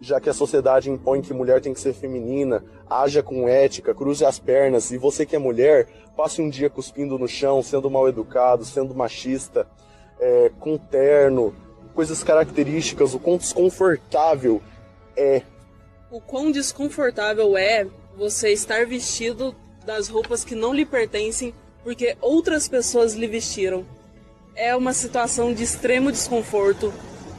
já 0.00 0.20
que 0.20 0.30
a 0.30 0.34
sociedade 0.34 0.90
impõe 0.90 1.20
que 1.20 1.34
mulher 1.34 1.60
tem 1.60 1.74
que 1.74 1.80
ser 1.80 1.92
feminina, 1.92 2.64
haja 2.88 3.22
com 3.22 3.48
ética, 3.48 3.94
cruze 3.94 4.24
as 4.24 4.38
pernas, 4.38 4.90
e 4.90 4.98
você 4.98 5.26
que 5.26 5.36
é 5.36 5.38
mulher, 5.38 5.88
passe 6.16 6.40
um 6.40 6.48
dia 6.48 6.70
cuspindo 6.70 7.18
no 7.18 7.28
chão, 7.28 7.62
sendo 7.62 7.90
mal 7.90 8.08
educado, 8.08 8.64
sendo 8.64 8.94
machista, 8.94 9.66
é, 10.18 10.50
com 10.60 10.78
terno, 10.78 11.54
coisas 11.94 12.22
características, 12.22 13.14
o 13.14 13.18
quão 13.18 13.36
desconfortável 13.36 14.62
é. 15.16 15.42
O 16.10 16.20
quão 16.20 16.50
desconfortável 16.50 17.56
é 17.56 17.86
você 18.16 18.52
estar 18.52 18.86
vestido 18.86 19.54
das 19.84 20.08
roupas 20.08 20.44
que 20.44 20.54
não 20.54 20.72
lhe 20.72 20.86
pertencem 20.86 21.52
porque 21.82 22.16
outras 22.20 22.68
pessoas 22.68 23.14
lhe 23.14 23.26
vestiram. 23.26 23.84
É 24.62 24.76
uma 24.76 24.92
situação 24.92 25.54
de 25.54 25.62
extremo 25.62 26.12
desconforto. 26.12 26.92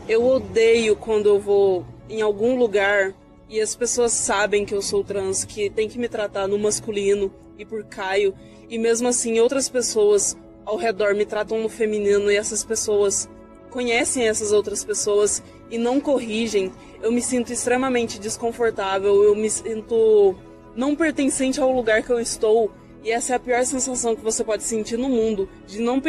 Eu 0.10 0.26
odeio 0.26 0.96
quando 0.96 1.28
eu 1.28 1.40
vou 1.40 1.86
em 2.10 2.20
algum 2.20 2.56
lugar 2.56 3.14
e 3.48 3.62
as 3.62 3.76
pessoas 3.76 4.12
sabem 4.12 4.66
que 4.66 4.74
eu 4.74 4.82
sou 4.82 5.04
trans, 5.04 5.46
que 5.46 5.70
tem 5.70 5.88
que 5.88 6.00
me 6.00 6.10
tratar 6.10 6.48
no 6.48 6.58
masculino 6.58 7.32
e 7.60 7.64
por 7.64 7.84
Caio, 7.84 8.34
e 8.68 8.80
mesmo 8.80 9.08
assim 9.08 9.40
outras 9.40 9.70
pessoas 9.70 10.36
ao 10.66 10.78
redor 10.78 11.14
me 11.14 11.24
tratam 11.24 11.62
no 11.62 11.70
feminino 11.70 12.32
e 12.32 12.36
essas 12.36 12.64
pessoas 12.64 13.30
conhecem 13.70 14.28
essas 14.28 14.52
outras 14.52 14.84
pessoas 14.84 15.44
e 15.70 15.78
não 15.78 16.02
corrigem, 16.02 16.72
eu 17.04 17.12
me 17.12 17.22
sinto 17.22 17.54
extremamente 17.54 18.20
desconfortável, 18.20 19.24
eu 19.24 19.36
me 19.36 19.48
sinto 19.48 20.36
não 20.76 20.96
pertencente 20.96 21.62
ao 21.62 21.72
lugar 21.72 22.02
que 22.02 22.12
eu 22.12 22.20
estou. 22.20 22.72
E 23.04 23.12
essa 23.12 23.34
é 23.34 23.36
a 23.36 23.40
pior 23.40 23.64
sensação 23.64 24.16
que 24.16 24.24
você 24.24 24.44
pode 24.44 24.64
sentir 24.64 24.98
no 24.98 25.10
mundo, 25.10 25.50
de 25.68 25.80
não, 25.82 26.02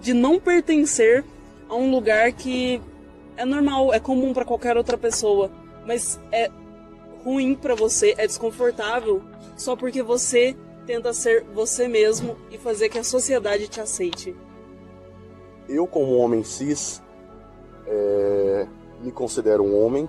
de 0.00 0.14
não 0.14 0.38
pertencer 0.38 1.24
a 1.68 1.74
um 1.74 1.90
lugar 1.90 2.32
que 2.32 2.80
é 3.36 3.44
normal, 3.44 3.92
é 3.92 3.98
comum 3.98 4.32
para 4.32 4.44
qualquer 4.44 4.76
outra 4.76 4.96
pessoa, 4.96 5.50
mas 5.86 6.20
é 6.30 6.50
ruim 7.24 7.54
para 7.54 7.74
você, 7.74 8.14
é 8.18 8.26
desconfortável 8.26 9.22
só 9.56 9.74
porque 9.74 10.02
você 10.02 10.56
tenta 10.86 11.12
ser 11.12 11.44
você 11.54 11.88
mesmo 11.88 12.36
e 12.50 12.58
fazer 12.58 12.88
que 12.88 12.98
a 12.98 13.04
sociedade 13.04 13.68
te 13.68 13.80
aceite. 13.80 14.34
Eu, 15.68 15.86
como 15.86 16.16
homem 16.16 16.42
cis, 16.42 17.00
é, 17.86 18.66
me 19.02 19.12
considero 19.12 19.62
um 19.62 19.84
homem, 19.84 20.08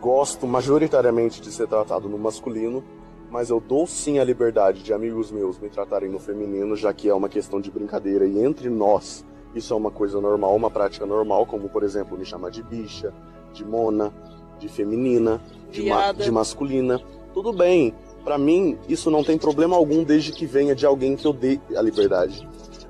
gosto 0.00 0.46
majoritariamente 0.46 1.40
de 1.40 1.52
ser 1.52 1.68
tratado 1.68 2.08
no 2.08 2.18
masculino, 2.18 2.82
mas 3.30 3.50
eu 3.50 3.60
dou 3.60 3.86
sim 3.86 4.18
a 4.18 4.24
liberdade 4.24 4.82
de 4.82 4.92
amigos 4.92 5.30
meus 5.30 5.58
me 5.58 5.68
tratarem 5.68 6.08
no 6.08 6.18
feminino, 6.18 6.74
já 6.76 6.92
que 6.92 7.08
é 7.08 7.14
uma 7.14 7.28
questão 7.28 7.60
de 7.60 7.70
brincadeira 7.70 8.26
e 8.26 8.38
entre 8.42 8.68
nós 8.68 9.24
isso 9.54 9.72
é 9.72 9.76
uma 9.76 9.90
coisa 9.90 10.20
normal, 10.20 10.54
uma 10.54 10.70
prática 10.70 11.06
normal, 11.06 11.46
como 11.46 11.68
por 11.68 11.82
exemplo 11.82 12.18
me 12.18 12.24
chamar 12.24 12.50
de 12.50 12.62
bicha, 12.62 13.12
de 13.52 13.64
mona, 13.64 14.12
de 14.58 14.68
feminina, 14.68 15.40
de, 15.70 15.82
ma 15.88 16.12
de 16.12 16.30
masculina. 16.30 17.00
Tudo 17.32 17.52
bem, 17.52 17.94
para 18.24 18.36
mim 18.36 18.78
isso 18.88 19.10
não 19.10 19.24
tem 19.24 19.38
problema 19.38 19.76
algum 19.76 20.04
desde 20.04 20.32
que 20.32 20.46
venha 20.46 20.74
de 20.74 20.84
alguém 20.84 21.16
que 21.16 21.26
eu 21.26 21.32
dê 21.32 21.58
a 21.74 21.82
liberdade. 21.82 22.46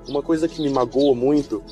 Uma 0.07 0.21
coisa 0.21 0.47
que 0.47 0.61
me 0.61 0.69
magoa 0.69 1.15
muito 1.15 1.63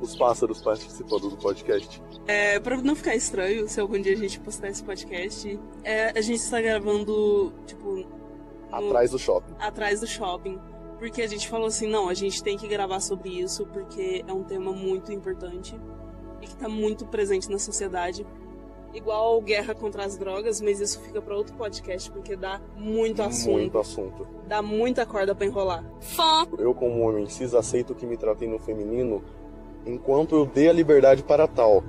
os 0.00 0.16
pássaros 0.16 0.60
participando 0.60 1.28
do 1.28 1.36
podcast. 1.36 2.02
É, 2.26 2.60
pra 2.60 2.76
não 2.76 2.94
ficar 2.94 3.16
estranho, 3.16 3.68
se 3.68 3.80
algum 3.80 4.00
dia 4.00 4.12
a 4.12 4.16
gente 4.16 4.38
postar 4.40 4.68
esse 4.68 4.82
podcast, 4.82 5.58
é, 5.82 6.16
a 6.16 6.20
gente 6.20 6.38
está 6.38 6.60
gravando, 6.60 7.52
tipo. 7.66 7.96
No... 7.96 8.06
Atrás 8.70 9.10
do 9.10 9.18
shopping. 9.18 9.54
Atrás 9.58 10.00
do 10.00 10.06
shopping. 10.06 10.58
Porque 10.98 11.20
a 11.20 11.26
gente 11.26 11.48
falou 11.48 11.66
assim, 11.66 11.88
não, 11.88 12.08
a 12.08 12.14
gente 12.14 12.42
tem 12.42 12.56
que 12.56 12.68
gravar 12.68 13.00
sobre 13.00 13.28
isso, 13.28 13.66
porque 13.66 14.24
é 14.26 14.32
um 14.32 14.44
tema 14.44 14.72
muito 14.72 15.12
importante 15.12 15.74
e 16.40 16.46
que 16.46 16.52
está 16.52 16.68
muito 16.68 17.04
presente 17.06 17.50
na 17.50 17.58
sociedade. 17.58 18.24
Igual 18.94 19.40
guerra 19.40 19.74
contra 19.74 20.04
as 20.04 20.16
drogas, 20.16 20.60
mas 20.60 20.78
isso 20.78 21.00
fica 21.00 21.20
para 21.20 21.34
outro 21.34 21.54
podcast, 21.56 22.10
porque 22.10 22.36
dá 22.36 22.60
muito 22.76 23.20
assunto. 23.22 23.52
Muito 23.52 23.78
assunto. 23.78 24.28
Dá 24.46 24.62
muita 24.62 25.04
corda 25.04 25.34
para 25.34 25.46
enrolar. 25.46 25.84
Fã! 26.00 26.46
Eu, 26.58 26.74
como 26.74 27.00
homem 27.00 27.26
cis, 27.26 27.54
aceito 27.54 27.94
que 27.94 28.06
me 28.06 28.16
tratem 28.16 28.48
no 28.48 28.58
feminino 28.58 29.24
enquanto 29.86 30.36
eu 30.36 30.46
dê 30.46 30.68
a 30.68 30.72
liberdade 30.72 31.22
para 31.22 31.48
tal. 31.48 31.82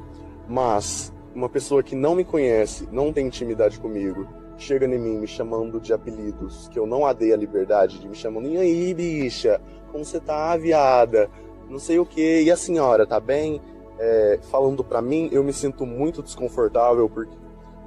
Mas 0.47 1.13
uma 1.34 1.49
pessoa 1.49 1.82
que 1.82 1.95
não 1.95 2.15
me 2.15 2.23
conhece, 2.23 2.88
não 2.91 3.12
tem 3.12 3.27
intimidade 3.27 3.79
comigo, 3.79 4.27
chega 4.58 4.86
em 4.86 4.99
mim 4.99 5.17
me 5.17 5.27
chamando 5.27 5.79
de 5.79 5.93
apelidos 5.93 6.67
que 6.69 6.77
eu 6.77 6.86
não 6.86 7.06
a 7.06 7.13
dei 7.13 7.34
a 7.34 7.38
liberdade 7.38 7.99
de 7.99 8.08
me 8.08 8.15
chamando, 8.15 8.47
e 8.47 8.58
aí, 8.58 8.93
bicha, 8.93 9.60
como 9.91 10.06
você 10.06 10.19
tá, 10.19 10.56
viada? 10.58 11.29
Não 11.69 11.79
sei 11.79 11.99
o 11.99 12.06
que, 12.06 12.41
e 12.41 12.51
a 12.51 12.58
senhora, 12.58 13.06
tá 13.06 13.19
bem? 13.19 13.62
É, 13.99 14.39
falando 14.51 14.84
para 14.84 15.01
mim, 15.01 15.29
eu 15.32 15.43
me 15.43 15.53
sinto 15.53 15.86
muito 15.86 16.21
desconfortável 16.21 17.10
porque 17.10 17.36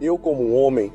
eu, 0.00 0.18
como 0.18 0.54
homem, 0.54 0.92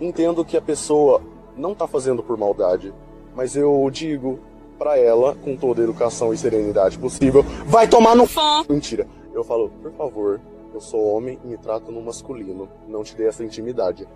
entendo 0.00 0.44
que 0.44 0.56
a 0.56 0.62
pessoa 0.62 1.22
não 1.56 1.74
tá 1.74 1.86
fazendo 1.86 2.22
por 2.22 2.36
maldade, 2.36 2.92
mas 3.34 3.56
eu 3.56 3.88
digo 3.90 4.38
para 4.78 4.98
ela, 4.98 5.34
com 5.36 5.56
toda 5.56 5.80
a 5.80 5.84
educação 5.84 6.32
e 6.32 6.36
serenidade 6.36 6.98
possível, 6.98 7.44
vai 7.66 7.86
tomar 7.86 8.16
no. 8.16 8.26
Mentira. 8.68 9.06
Eu 9.32 9.44
falo, 9.44 9.70
por 9.80 9.92
favor, 9.92 10.40
eu 10.74 10.80
sou 10.80 11.14
homem 11.14 11.38
e 11.44 11.46
me 11.46 11.56
trato 11.56 11.90
no 11.90 12.02
masculino. 12.02 12.68
Não 12.86 13.02
te 13.02 13.16
dei 13.16 13.26
essa 13.26 13.44
intimidade. 13.44 14.06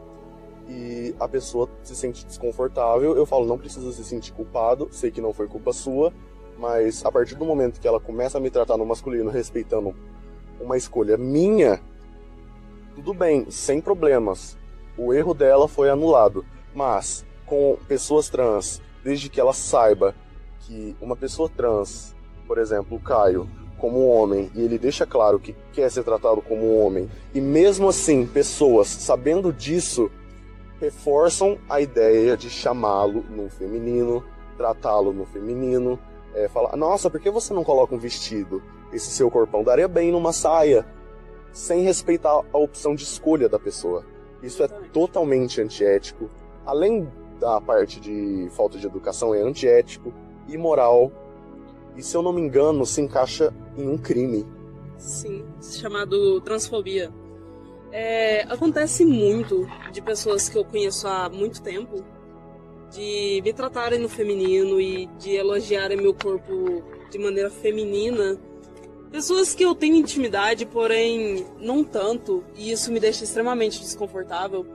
E 0.68 1.14
a 1.20 1.28
pessoa 1.28 1.68
se 1.82 1.94
sente 1.94 2.26
desconfortável. 2.26 3.16
Eu 3.16 3.26
falo, 3.26 3.46
não 3.46 3.58
precisa 3.58 3.92
se 3.92 4.04
sentir 4.04 4.32
culpado. 4.32 4.88
Sei 4.90 5.10
que 5.10 5.20
não 5.20 5.32
foi 5.32 5.46
culpa 5.46 5.72
sua. 5.72 6.12
Mas 6.58 7.04
a 7.04 7.12
partir 7.12 7.34
do 7.34 7.44
momento 7.44 7.80
que 7.80 7.86
ela 7.86 8.00
começa 8.00 8.38
a 8.38 8.40
me 8.40 8.50
tratar 8.50 8.76
no 8.76 8.86
masculino, 8.86 9.30
respeitando 9.30 9.94
uma 10.60 10.76
escolha 10.76 11.16
minha, 11.16 11.80
tudo 12.94 13.12
bem, 13.12 13.50
sem 13.50 13.80
problemas. 13.80 14.56
O 14.96 15.12
erro 15.12 15.34
dela 15.34 15.68
foi 15.68 15.90
anulado. 15.90 16.44
Mas 16.74 17.24
com 17.44 17.78
pessoas 17.86 18.28
trans, 18.28 18.82
desde 19.04 19.28
que 19.28 19.40
ela 19.40 19.52
saiba 19.52 20.14
que 20.60 20.96
uma 21.00 21.14
pessoa 21.14 21.48
trans, 21.48 22.14
por 22.46 22.58
exemplo, 22.58 22.96
o 22.96 23.00
Caio, 23.00 23.48
como 23.78 24.06
um 24.06 24.10
homem, 24.10 24.50
e 24.54 24.62
ele 24.62 24.78
deixa 24.78 25.06
claro 25.06 25.38
que 25.38 25.54
quer 25.72 25.90
ser 25.90 26.02
tratado 26.02 26.40
como 26.42 26.64
um 26.64 26.84
homem, 26.84 27.10
e 27.34 27.40
mesmo 27.40 27.88
assim, 27.88 28.26
pessoas 28.26 28.88
sabendo 28.88 29.52
disso 29.52 30.10
reforçam 30.80 31.58
a 31.68 31.80
ideia 31.80 32.36
de 32.36 32.50
chamá-lo 32.50 33.24
no 33.30 33.48
feminino, 33.48 34.24
tratá-lo 34.56 35.12
no 35.12 35.24
feminino, 35.26 35.98
é, 36.34 36.48
falar: 36.48 36.76
nossa, 36.76 37.10
por 37.10 37.20
que 37.20 37.30
você 37.30 37.52
não 37.54 37.64
coloca 37.64 37.94
um 37.94 37.98
vestido? 37.98 38.62
Esse 38.92 39.10
seu 39.10 39.30
corpão 39.30 39.64
daria 39.64 39.88
bem 39.88 40.12
numa 40.12 40.32
saia, 40.32 40.86
sem 41.52 41.82
respeitar 41.82 42.42
a 42.52 42.58
opção 42.58 42.94
de 42.94 43.02
escolha 43.02 43.48
da 43.48 43.58
pessoa. 43.58 44.04
Isso 44.42 44.62
é 44.62 44.68
totalmente 44.68 45.60
antiético. 45.60 46.30
Além 46.64 47.08
da 47.40 47.60
parte 47.60 48.00
de 48.00 48.48
falta 48.52 48.78
de 48.78 48.86
educação, 48.86 49.34
é 49.34 49.40
antiético, 49.40 50.12
imoral 50.48 51.10
e, 51.96 52.02
se 52.02 52.16
eu 52.16 52.22
não 52.22 52.32
me 52.32 52.40
engano, 52.40 52.84
se 52.84 53.00
encaixa 53.00 53.52
em 53.76 53.88
um 53.88 53.96
crime. 53.96 54.46
Sim, 54.98 55.44
chamado 55.62 56.40
transfobia. 56.40 57.12
É, 57.92 58.42
acontece 58.42 59.04
muito 59.04 59.66
de 59.92 60.02
pessoas 60.02 60.48
que 60.48 60.58
eu 60.58 60.64
conheço 60.64 61.06
há 61.06 61.28
muito 61.28 61.62
tempo 61.62 62.04
de 62.90 63.40
me 63.44 63.52
tratarem 63.52 63.98
no 63.98 64.08
feminino 64.08 64.80
e 64.80 65.06
de 65.18 65.32
elogiarem 65.32 65.96
meu 65.96 66.14
corpo 66.14 66.82
de 67.10 67.18
maneira 67.18 67.50
feminina. 67.50 68.38
Pessoas 69.10 69.54
que 69.54 69.64
eu 69.64 69.74
tenho 69.74 69.96
intimidade, 69.96 70.66
porém 70.66 71.46
não 71.60 71.84
tanto, 71.84 72.44
e 72.54 72.70
isso 72.70 72.92
me 72.92 73.00
deixa 73.00 73.24
extremamente 73.24 73.80
desconfortável, 73.80 74.66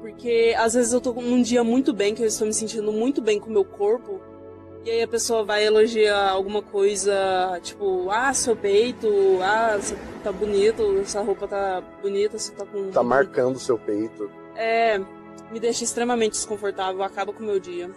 porque 0.00 0.54
às 0.56 0.74
vezes 0.74 0.92
eu 0.92 1.00
tô 1.00 1.12
num 1.14 1.42
dia 1.42 1.64
muito 1.64 1.92
bem, 1.92 2.14
que 2.14 2.22
eu 2.22 2.26
estou 2.26 2.46
me 2.46 2.52
sentindo 2.52 2.92
muito 2.92 3.20
bem 3.20 3.40
com 3.40 3.50
meu 3.50 3.64
corpo, 3.64 4.20
e 4.88 4.90
aí 4.90 5.02
a 5.02 5.08
pessoa 5.08 5.44
vai 5.44 5.66
elogiar 5.66 6.30
alguma 6.30 6.62
coisa, 6.62 7.60
tipo, 7.62 8.08
ah, 8.10 8.32
seu 8.32 8.56
peito, 8.56 9.06
ah, 9.42 9.76
você 9.76 9.94
tá 10.24 10.32
bonito, 10.32 10.98
essa 11.02 11.20
roupa 11.20 11.46
tá 11.46 11.82
bonita, 12.00 12.38
você 12.38 12.52
tá 12.52 12.64
com. 12.64 12.90
Tá 12.90 13.02
marcando 13.02 13.56
o 13.56 13.58
seu 13.58 13.78
peito. 13.78 14.30
É, 14.56 14.98
me 15.50 15.60
deixa 15.60 15.84
extremamente 15.84 16.32
desconfortável, 16.32 17.02
acaba 17.02 17.34
com 17.34 17.42
o 17.42 17.46
meu 17.46 17.60
dia. 17.60 17.90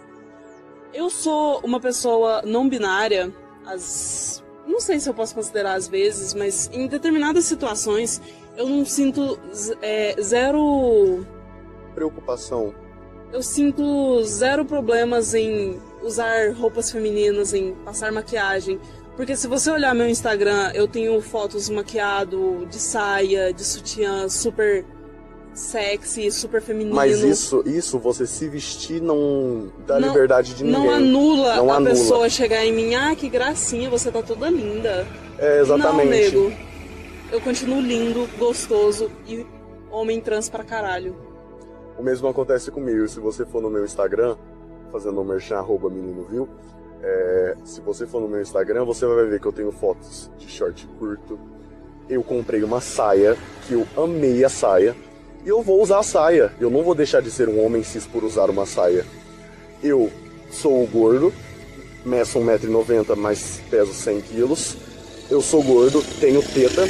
Eu 0.92 1.08
sou 1.08 1.60
uma 1.64 1.80
pessoa 1.80 2.42
não 2.42 2.68
binária, 2.68 3.32
as. 3.64 4.44
Não 4.66 4.78
sei 4.78 5.00
se 5.00 5.08
eu 5.08 5.14
posso 5.14 5.34
considerar 5.34 5.72
às 5.72 5.88
vezes, 5.88 6.34
mas 6.34 6.68
em 6.74 6.86
determinadas 6.86 7.46
situações 7.46 8.20
eu 8.54 8.68
não 8.68 8.84
sinto 8.84 9.38
é, 9.80 10.14
zero. 10.20 11.26
Preocupação. 11.94 12.74
Eu 13.32 13.42
sinto 13.42 14.22
zero 14.24 14.62
problemas 14.66 15.32
em 15.32 15.80
usar 16.02 16.52
roupas 16.52 16.90
femininas, 16.90 17.54
em 17.54 17.74
passar 17.84 18.12
maquiagem. 18.12 18.80
Porque 19.16 19.36
se 19.36 19.46
você 19.46 19.70
olhar 19.70 19.94
meu 19.94 20.08
Instagram, 20.08 20.72
eu 20.74 20.88
tenho 20.88 21.20
fotos 21.20 21.68
maquiado 21.68 22.66
de 22.70 22.78
saia, 22.78 23.52
de 23.52 23.62
sutiã 23.62 24.28
super 24.28 24.84
sexy, 25.54 26.30
super 26.30 26.62
feminino. 26.62 26.96
Mas 26.96 27.20
isso, 27.20 27.62
isso 27.66 27.98
você 27.98 28.26
se 28.26 28.48
vestir 28.48 29.02
não 29.02 29.70
dá 29.86 30.00
não, 30.00 30.08
liberdade 30.08 30.54
de 30.54 30.64
ninguém. 30.64 30.80
Não 30.80 30.90
anula 30.90 31.56
não 31.56 31.70
a 31.70 31.76
anula. 31.76 31.90
pessoa 31.90 32.28
chegar 32.28 32.64
em 32.64 32.72
mim, 32.72 32.94
ah, 32.94 33.14
que 33.14 33.28
gracinha, 33.28 33.90
você 33.90 34.10
tá 34.10 34.22
toda 34.22 34.48
linda. 34.48 35.06
É, 35.38 35.60
exatamente. 35.60 36.34
Não, 36.34 36.44
nego. 36.48 36.52
Eu 37.30 37.40
continuo 37.40 37.80
lindo, 37.80 38.28
gostoso 38.38 39.10
e 39.26 39.46
homem 39.90 40.20
trans 40.20 40.48
pra 40.48 40.64
caralho. 40.64 41.16
O 41.98 42.02
mesmo 42.02 42.28
acontece 42.28 42.70
comigo. 42.70 43.06
Se 43.08 43.20
você 43.20 43.44
for 43.44 43.60
no 43.60 43.70
meu 43.70 43.84
Instagram, 43.84 44.36
fazendo 44.92 45.20
um 45.20 45.24
merchan, 45.24 45.56
arroba 45.56 45.88
menino 45.88 46.24
viu. 46.30 46.48
É, 47.02 47.56
se 47.64 47.80
você 47.80 48.06
for 48.06 48.20
no 48.20 48.28
meu 48.28 48.40
Instagram, 48.40 48.84
você 48.84 49.04
vai 49.06 49.24
ver 49.26 49.40
que 49.40 49.46
eu 49.46 49.52
tenho 49.52 49.72
fotos 49.72 50.30
de 50.38 50.46
short 50.48 50.86
curto. 50.98 51.38
Eu 52.08 52.22
comprei 52.22 52.62
uma 52.62 52.80
saia, 52.80 53.36
que 53.66 53.74
eu 53.74 53.86
amei 53.96 54.44
a 54.44 54.48
saia, 54.48 54.94
e 55.44 55.48
eu 55.48 55.62
vou 55.62 55.82
usar 55.82 55.98
a 55.98 56.02
saia. 56.02 56.52
Eu 56.60 56.70
não 56.70 56.84
vou 56.84 56.94
deixar 56.94 57.20
de 57.20 57.30
ser 57.30 57.48
um 57.48 57.64
homem 57.64 57.82
cis 57.82 58.06
por 58.06 58.22
usar 58.22 58.50
uma 58.50 58.66
saia. 58.66 59.04
Eu 59.82 60.10
sou 60.50 60.86
gordo, 60.86 61.32
meço 62.04 62.38
1,90m, 62.38 63.16
mas 63.16 63.60
peso 63.68 63.92
100 63.92 64.20
quilos. 64.20 64.76
Eu 65.30 65.40
sou 65.40 65.62
gordo, 65.62 66.02
tenho 66.20 66.42
teta, 66.42 66.82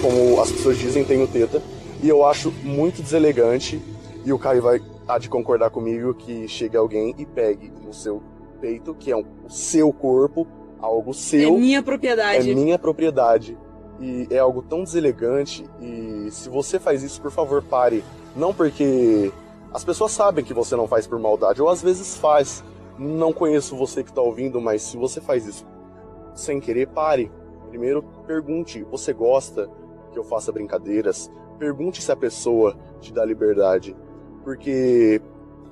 como 0.00 0.40
as 0.40 0.52
pessoas 0.52 0.78
dizem, 0.78 1.04
tenho 1.04 1.26
teta. 1.26 1.60
E 2.02 2.08
eu 2.08 2.24
acho 2.24 2.50
muito 2.62 3.02
deselegante, 3.02 3.80
e 4.24 4.32
o 4.32 4.38
Caio 4.38 4.62
vai 4.62 4.80
há 5.06 5.18
de 5.18 5.28
concordar 5.28 5.70
comigo 5.70 6.14
que 6.14 6.48
chegue 6.48 6.76
alguém 6.76 7.14
e 7.18 7.26
pegue 7.26 7.72
no 7.84 7.92
seu 7.92 8.22
peito, 8.60 8.94
que 8.94 9.10
é 9.10 9.16
um, 9.16 9.24
o 9.44 9.50
seu 9.50 9.92
corpo, 9.92 10.46
algo 10.80 11.12
seu. 11.12 11.54
É 11.54 11.58
minha 11.58 11.82
propriedade. 11.82 12.50
É 12.50 12.54
minha 12.54 12.78
propriedade. 12.78 13.58
E 14.00 14.26
é 14.30 14.38
algo 14.38 14.62
tão 14.62 14.82
deselegante. 14.82 15.64
E 15.80 16.28
se 16.30 16.48
você 16.48 16.78
faz 16.78 17.02
isso, 17.02 17.20
por 17.20 17.30
favor, 17.30 17.62
pare. 17.62 18.02
Não 18.34 18.52
porque 18.52 19.32
as 19.72 19.84
pessoas 19.84 20.12
sabem 20.12 20.44
que 20.44 20.54
você 20.54 20.74
não 20.74 20.88
faz 20.88 21.06
por 21.06 21.18
maldade, 21.18 21.62
ou 21.62 21.68
às 21.68 21.82
vezes 21.82 22.16
faz. 22.16 22.64
Não 22.98 23.32
conheço 23.32 23.76
você 23.76 24.04
que 24.04 24.10
está 24.10 24.22
ouvindo, 24.22 24.60
mas 24.60 24.82
se 24.82 24.96
você 24.96 25.20
faz 25.20 25.46
isso 25.46 25.66
sem 26.34 26.60
querer, 26.60 26.88
pare. 26.88 27.30
Primeiro, 27.68 28.02
pergunte: 28.26 28.82
você 28.84 29.12
gosta? 29.12 29.68
que 30.14 30.18
eu 30.18 30.24
faça 30.24 30.52
brincadeiras, 30.52 31.30
pergunte 31.58 32.00
se 32.00 32.10
a 32.10 32.16
pessoa 32.16 32.78
te 33.00 33.12
dá 33.12 33.24
liberdade. 33.24 33.94
Porque 34.44 35.20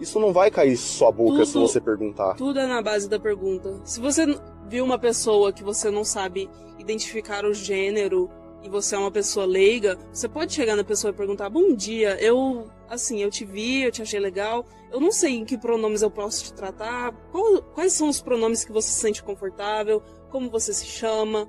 isso 0.00 0.18
não 0.18 0.32
vai 0.32 0.50
cair 0.50 0.76
sua 0.76 1.12
boca 1.12 1.36
Tudo- 1.38 1.46
se 1.46 1.58
você 1.58 1.80
perguntar. 1.80 2.34
Tudo 2.34 2.58
é 2.58 2.66
na 2.66 2.80
base 2.82 3.08
da 3.08 3.20
pergunta. 3.20 3.80
Se 3.84 4.00
você 4.00 4.24
viu 4.68 4.84
uma 4.84 4.98
pessoa 4.98 5.52
que 5.52 5.62
você 5.62 5.90
não 5.90 6.04
sabe 6.04 6.48
identificar 6.78 7.44
o 7.44 7.52
gênero 7.54 8.28
e 8.62 8.68
você 8.68 8.94
é 8.94 8.98
uma 8.98 9.10
pessoa 9.10 9.44
leiga, 9.46 9.98
você 10.12 10.28
pode 10.28 10.52
chegar 10.54 10.74
na 10.74 10.82
pessoa 10.84 11.12
e 11.12 11.14
perguntar: 11.16 11.50
Bom 11.50 11.74
dia, 11.74 12.16
eu, 12.20 12.66
assim, 12.88 13.20
eu 13.22 13.30
te 13.30 13.44
vi, 13.44 13.82
eu 13.82 13.92
te 13.92 14.02
achei 14.02 14.18
legal, 14.18 14.64
eu 14.90 15.00
não 15.00 15.12
sei 15.12 15.36
em 15.36 15.44
que 15.44 15.58
pronomes 15.58 16.02
eu 16.02 16.10
posso 16.10 16.44
te 16.44 16.52
tratar, 16.54 17.12
qual- 17.30 17.62
quais 17.74 17.92
são 17.92 18.08
os 18.08 18.20
pronomes 18.22 18.64
que 18.64 18.72
você 18.72 18.88
se 18.88 19.00
sente 19.00 19.22
confortável, 19.22 20.02
como 20.30 20.48
você 20.50 20.72
se 20.72 20.86
chama, 20.86 21.48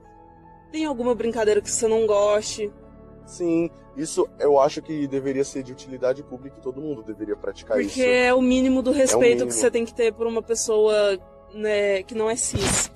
tem 0.72 0.86
alguma 0.86 1.16
brincadeira 1.16 1.62
que 1.62 1.72
você 1.72 1.88
não 1.88 2.06
goste. 2.06 2.72
Sim, 3.26 3.70
isso 3.96 4.28
eu 4.40 4.60
acho 4.60 4.82
que 4.82 5.08
deveria 5.08 5.44
ser 5.44 5.64
de 5.64 5.72
utilidade 5.72 6.24
pública 6.24 6.58
e 6.58 6.62
todo 6.62 6.82
mundo 6.82 7.04
deveria 7.04 7.36
praticar 7.36 7.78
Porque 7.78 8.02
isso. 8.02 8.10
é 8.10 8.34
o 8.34 8.42
mínimo 8.42 8.82
do 8.82 8.92
respeito 8.92 9.22
mínimo. 9.22 9.48
que 9.48 9.54
você 9.54 9.72
tem 9.72 9.86
que 9.86 9.94
ter 9.94 10.14
por 10.14 10.28
uma 10.28 10.42
pessoa 10.42 11.18
né, 11.54 12.04
que 12.04 12.16
não 12.16 12.30
é 12.30 12.36
cis. 12.36 12.92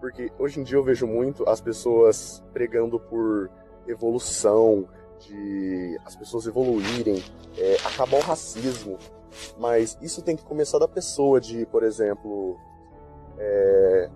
Porque 0.00 0.30
hoje 0.38 0.60
em 0.60 0.62
dia 0.62 0.76
eu 0.76 0.84
vejo 0.84 1.06
muito 1.06 1.48
as 1.48 1.60
pessoas 1.60 2.42
pregando 2.52 3.00
por 3.00 3.50
evolução, 3.88 4.86
de 5.20 5.98
as 6.04 6.14
pessoas 6.14 6.46
evoluírem, 6.46 7.22
é, 7.58 7.76
acabar 7.84 8.18
o 8.18 8.22
racismo. 8.22 8.98
Mas 9.58 9.98
isso 10.00 10.22
tem 10.22 10.36
que 10.36 10.44
começar 10.44 10.78
da 10.78 10.86
pessoa, 10.86 11.40
de, 11.40 11.66
por 11.66 11.82
exemplo, 11.82 12.56
é, 13.38 14.10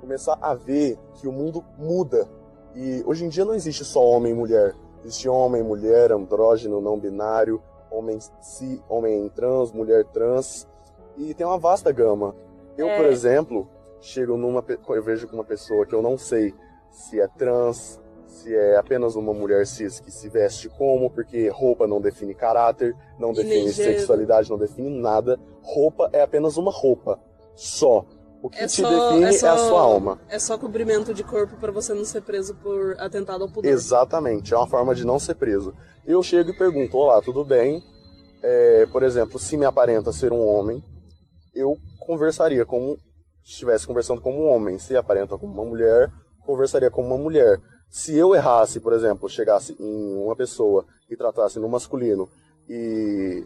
começar 0.00 0.38
a 0.40 0.54
ver 0.54 0.98
que 1.14 1.28
o 1.28 1.32
mundo 1.32 1.64
muda. 1.76 2.28
E 2.74 3.02
hoje 3.06 3.24
em 3.24 3.28
dia 3.28 3.44
não 3.44 3.54
existe 3.54 3.84
só 3.84 4.02
homem 4.02 4.32
e 4.32 4.34
mulher. 4.34 4.74
Existe 5.04 5.28
homem, 5.28 5.62
mulher, 5.62 6.12
andrógeno, 6.12 6.80
não 6.80 6.98
binário, 6.98 7.62
homem 7.90 8.18
cis, 8.40 8.80
homem 8.88 9.28
trans, 9.34 9.72
mulher 9.72 10.04
trans. 10.06 10.66
E 11.16 11.34
tem 11.34 11.46
uma 11.46 11.58
vasta 11.58 11.90
gama. 11.92 12.34
Eu, 12.76 12.88
É. 12.88 12.96
por 12.96 13.06
exemplo, 13.06 13.68
chego 14.00 14.36
numa. 14.36 14.64
Eu 14.88 15.02
vejo 15.02 15.26
com 15.28 15.34
uma 15.36 15.44
pessoa 15.44 15.86
que 15.86 15.94
eu 15.94 16.02
não 16.02 16.16
sei 16.18 16.54
se 16.90 17.20
é 17.20 17.26
trans, 17.26 18.00
se 18.26 18.54
é 18.54 18.76
apenas 18.76 19.16
uma 19.16 19.32
mulher 19.32 19.66
cis 19.66 20.00
que 20.00 20.10
se 20.10 20.28
veste 20.28 20.68
como, 20.68 21.10
porque 21.10 21.48
roupa 21.48 21.86
não 21.86 22.00
define 22.00 22.34
caráter, 22.34 22.94
não 23.18 23.32
define 23.32 23.72
sexualidade, 23.72 24.50
não 24.50 24.58
define 24.58 24.90
nada. 25.00 25.38
Roupa 25.62 26.10
é 26.12 26.22
apenas 26.22 26.56
uma 26.56 26.70
roupa. 26.70 27.18
Só. 27.54 28.04
O 28.42 28.48
que 28.48 28.58
É 28.58 28.66
te 28.66 28.80
só- 28.82 28.88
define 28.88 29.24
é 29.24 29.28
é, 29.28 29.32
só- 29.32 29.48
a 29.50 29.58
sua 29.58 29.80
alma. 29.80 30.20
É 30.28 30.38
só 30.38 30.56
cobrimento 30.56 31.12
de 31.12 31.24
corpo 31.24 31.56
pra 31.56 31.72
você 31.72 31.92
não 31.92 32.04
ser 32.04 32.22
preso 32.22 32.54
por 32.54 32.94
atentado 33.00 33.42
ao 33.42 33.48
pudor. 33.50 33.68
Exatamente, 33.70 34.54
é 34.54 34.56
uma 34.56 34.68
forma 34.68 34.94
de 34.94 35.04
não 35.04 35.18
ser 35.18 35.34
preso. 35.34 35.74
Eu 36.06 36.22
chego 36.22 36.50
e 36.50 36.56
pergunto: 36.56 36.96
Olá, 36.96 37.20
tudo 37.20 37.44
bem? 37.44 37.82
É, 38.42 38.86
por 38.92 39.02
exemplo, 39.02 39.38
se 39.38 39.56
me 39.56 39.64
aparenta 39.64 40.12
ser 40.12 40.32
um 40.32 40.46
homem, 40.46 40.82
eu 41.52 41.76
conversaria 41.98 42.64
como 42.64 42.96
se 43.42 43.52
estivesse 43.52 43.86
conversando 43.86 44.20
como 44.20 44.38
um 44.44 44.48
homem. 44.48 44.78
Se 44.78 44.96
aparenta 44.96 45.36
como 45.36 45.52
uma 45.52 45.64
mulher, 45.64 46.08
conversaria 46.46 46.90
como 46.90 47.08
uma 47.08 47.18
mulher. 47.18 47.60
Se 47.90 48.14
eu 48.16 48.34
errasse, 48.34 48.78
por 48.78 48.92
exemplo, 48.92 49.28
chegasse 49.28 49.74
em 49.80 50.16
uma 50.22 50.36
pessoa 50.36 50.84
e 51.10 51.16
tratasse 51.16 51.58
no 51.58 51.68
masculino 51.68 52.28
e 52.68 53.44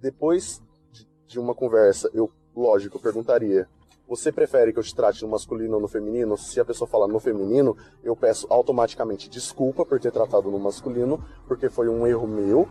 depois 0.00 0.60
de- 0.92 1.08
de 1.26 1.40
uma 1.40 1.54
conversa, 1.54 2.08
eu, 2.14 2.30
lógico, 2.54 3.00
perguntaria: 3.00 3.66
Você 4.10 4.32
prefere 4.32 4.72
que 4.72 4.78
eu 4.80 4.82
te 4.82 4.92
trate 4.92 5.22
no 5.22 5.28
masculino 5.28 5.76
ou 5.76 5.80
no 5.80 5.86
feminino? 5.86 6.36
Se 6.36 6.58
a 6.58 6.64
pessoa 6.64 6.88
falar 6.88 7.06
no 7.06 7.20
feminino, 7.20 7.76
eu 8.02 8.16
peço 8.16 8.44
automaticamente 8.50 9.30
desculpa 9.30 9.86
por 9.86 10.00
ter 10.00 10.10
tratado 10.10 10.50
no 10.50 10.58
masculino, 10.58 11.24
porque 11.46 11.68
foi 11.70 11.88
um 11.88 12.04
erro 12.04 12.26
meu, 12.26 12.68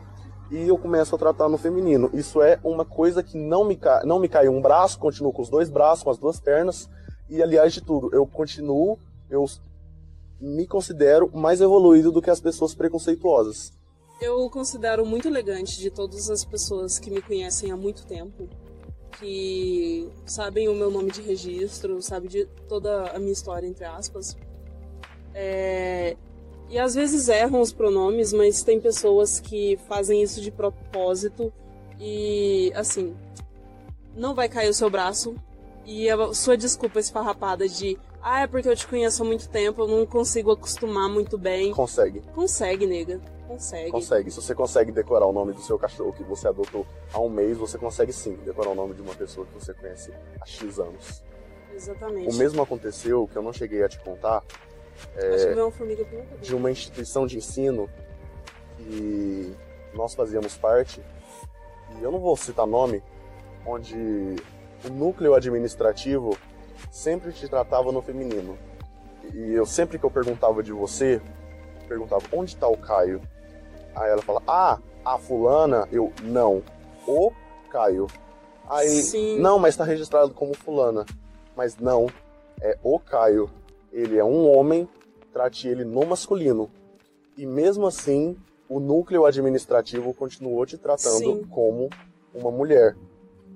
e 0.51 0.67
eu 0.67 0.77
começo 0.77 1.15
a 1.15 1.17
tratar 1.17 1.47
no 1.47 1.57
feminino. 1.57 2.09
Isso 2.11 2.41
é 2.41 2.59
uma 2.61 2.83
coisa 2.83 3.23
que 3.23 3.37
não 3.37 3.63
me, 3.63 3.77
ca... 3.77 4.03
não 4.03 4.19
me 4.19 4.27
cai 4.27 4.49
um 4.49 4.61
braço, 4.61 4.99
continuo 4.99 5.31
com 5.31 5.41
os 5.41 5.49
dois 5.49 5.69
braços, 5.69 6.03
com 6.03 6.09
as 6.09 6.17
duas 6.17 6.41
pernas, 6.41 6.89
e 7.29 7.41
aliás 7.41 7.71
de 7.71 7.79
tudo, 7.79 8.13
eu 8.13 8.27
continuo, 8.27 8.99
eu 9.29 9.45
me 10.41 10.67
considero 10.67 11.31
mais 11.33 11.61
evoluído 11.61 12.11
do 12.11 12.21
que 12.21 12.29
as 12.29 12.41
pessoas 12.41 12.75
preconceituosas. 12.75 13.71
Eu 14.19 14.49
considero 14.49 15.05
muito 15.05 15.29
elegante 15.29 15.79
de 15.79 15.89
todas 15.89 16.29
as 16.29 16.43
pessoas 16.43 16.99
que 16.99 17.09
me 17.09 17.21
conhecem 17.21 17.71
há 17.71 17.77
muito 17.77 18.05
tempo, 18.05 18.49
que 19.19 20.09
sabem 20.25 20.69
o 20.69 20.73
meu 20.73 20.89
nome 20.89 21.11
de 21.11 21.21
registro, 21.21 22.01
sabem 22.01 22.29
de 22.29 22.45
toda 22.67 23.11
a 23.11 23.19
minha 23.19 23.33
história, 23.33 23.67
entre 23.67 23.85
aspas. 23.85 24.37
É, 25.33 26.15
E 26.69 26.77
às 26.77 26.93
vezes 26.93 27.27
erram 27.29 27.61
os 27.61 27.71
pronomes, 27.73 28.31
mas 28.31 28.61
tem 28.63 28.79
pessoas 28.79 29.39
que 29.39 29.77
fazem 29.87 30.21
isso 30.21 30.39
de 30.39 30.51
propósito 30.51 31.51
e, 31.99 32.71
assim, 32.75 33.15
não 34.15 34.35
vai 34.35 34.47
cair 34.47 34.69
o 34.69 34.73
seu 34.73 34.89
braço. 34.89 35.35
E 35.85 36.07
a 36.09 36.33
sua 36.33 36.55
desculpa 36.55 36.99
esfarrapada 36.99 37.67
de 37.67 37.97
ah, 38.21 38.41
é 38.41 38.47
porque 38.47 38.69
eu 38.69 38.75
te 38.75 38.85
conheço 38.85 39.23
há 39.23 39.25
muito 39.25 39.49
tempo, 39.49 39.81
eu 39.81 39.87
não 39.87 40.05
consigo 40.05 40.51
acostumar 40.51 41.09
muito 41.09 41.37
bem. 41.37 41.71
Consegue, 41.71 42.21
Consegue, 42.35 42.85
nega. 42.85 43.19
Consegue. 43.49 43.89
consegue. 43.89 44.29
Se 44.29 44.39
você 44.39 44.53
consegue 44.53 44.91
decorar 44.91 45.25
o 45.25 45.33
nome 45.33 45.53
do 45.53 45.61
seu 45.61 45.79
cachorro 45.79 46.13
que 46.13 46.23
você 46.23 46.47
adotou 46.47 46.85
há 47.11 47.19
um 47.19 47.29
mês, 47.29 47.57
você 47.57 47.79
consegue 47.79 48.13
sim 48.13 48.35
decorar 48.45 48.69
o 48.69 48.75
nome 48.75 48.93
de 48.93 49.01
uma 49.01 49.15
pessoa 49.15 49.43
que 49.47 49.53
você 49.53 49.73
conhece 49.73 50.13
há 50.39 50.45
X 50.45 50.77
anos. 50.77 51.23
Exatamente. 51.73 52.29
O 52.29 52.37
mesmo 52.37 52.61
aconteceu, 52.61 53.27
que 53.27 53.35
eu 53.35 53.41
não 53.41 53.51
cheguei 53.51 53.83
a 53.83 53.89
te 53.89 53.97
contar, 54.01 54.43
veio 55.15 55.67
uma 55.67 56.37
de 56.39 56.55
uma 56.55 56.69
instituição 56.69 57.25
de 57.25 57.37
ensino 57.37 57.89
que 58.77 59.55
nós 59.95 60.13
fazíamos 60.13 60.55
parte, 60.55 61.03
e 61.97 62.03
eu 62.03 62.11
não 62.11 62.19
vou 62.19 62.37
citar 62.37 62.67
nome, 62.67 63.01
onde 63.65 63.95
o 64.85 64.89
núcleo 64.91 65.33
administrativo 65.33 66.37
sempre 66.91 67.33
te 67.33 67.47
tratava 67.47 67.91
no 67.91 68.01
feminino. 68.03 68.55
E 69.33 69.53
eu 69.53 69.65
sempre 69.65 69.97
que 69.97 70.05
eu 70.05 70.11
perguntava 70.11 70.61
de 70.61 70.71
você, 70.71 71.19
perguntava 71.87 72.23
onde 72.31 72.53
está 72.53 72.67
o 72.67 72.77
Caio? 72.77 73.19
Aí 73.95 74.09
ela 74.11 74.21
fala, 74.21 74.41
ah, 74.47 74.79
a 75.03 75.17
fulana, 75.17 75.87
eu 75.91 76.11
não, 76.23 76.63
o 77.07 77.31
Caio. 77.69 78.07
Aí, 78.69 78.87
Sim. 78.87 79.39
não, 79.39 79.57
mas 79.57 79.73
está 79.73 79.83
registrado 79.83 80.33
como 80.33 80.53
fulana. 80.53 81.05
Mas 81.55 81.77
não, 81.77 82.07
é 82.61 82.77
o 82.83 82.99
Caio. 82.99 83.49
Ele 83.91 84.17
é 84.17 84.23
um 84.23 84.47
homem, 84.49 84.87
trate 85.33 85.67
ele 85.67 85.83
no 85.83 86.05
masculino. 86.05 86.69
E 87.35 87.45
mesmo 87.45 87.87
assim, 87.87 88.37
o 88.67 88.79
núcleo 88.79 89.25
administrativo 89.25 90.13
continuou 90.13 90.65
te 90.65 90.77
tratando 90.77 91.17
Sim. 91.17 91.43
como 91.45 91.89
uma 92.33 92.51
mulher. 92.51 92.95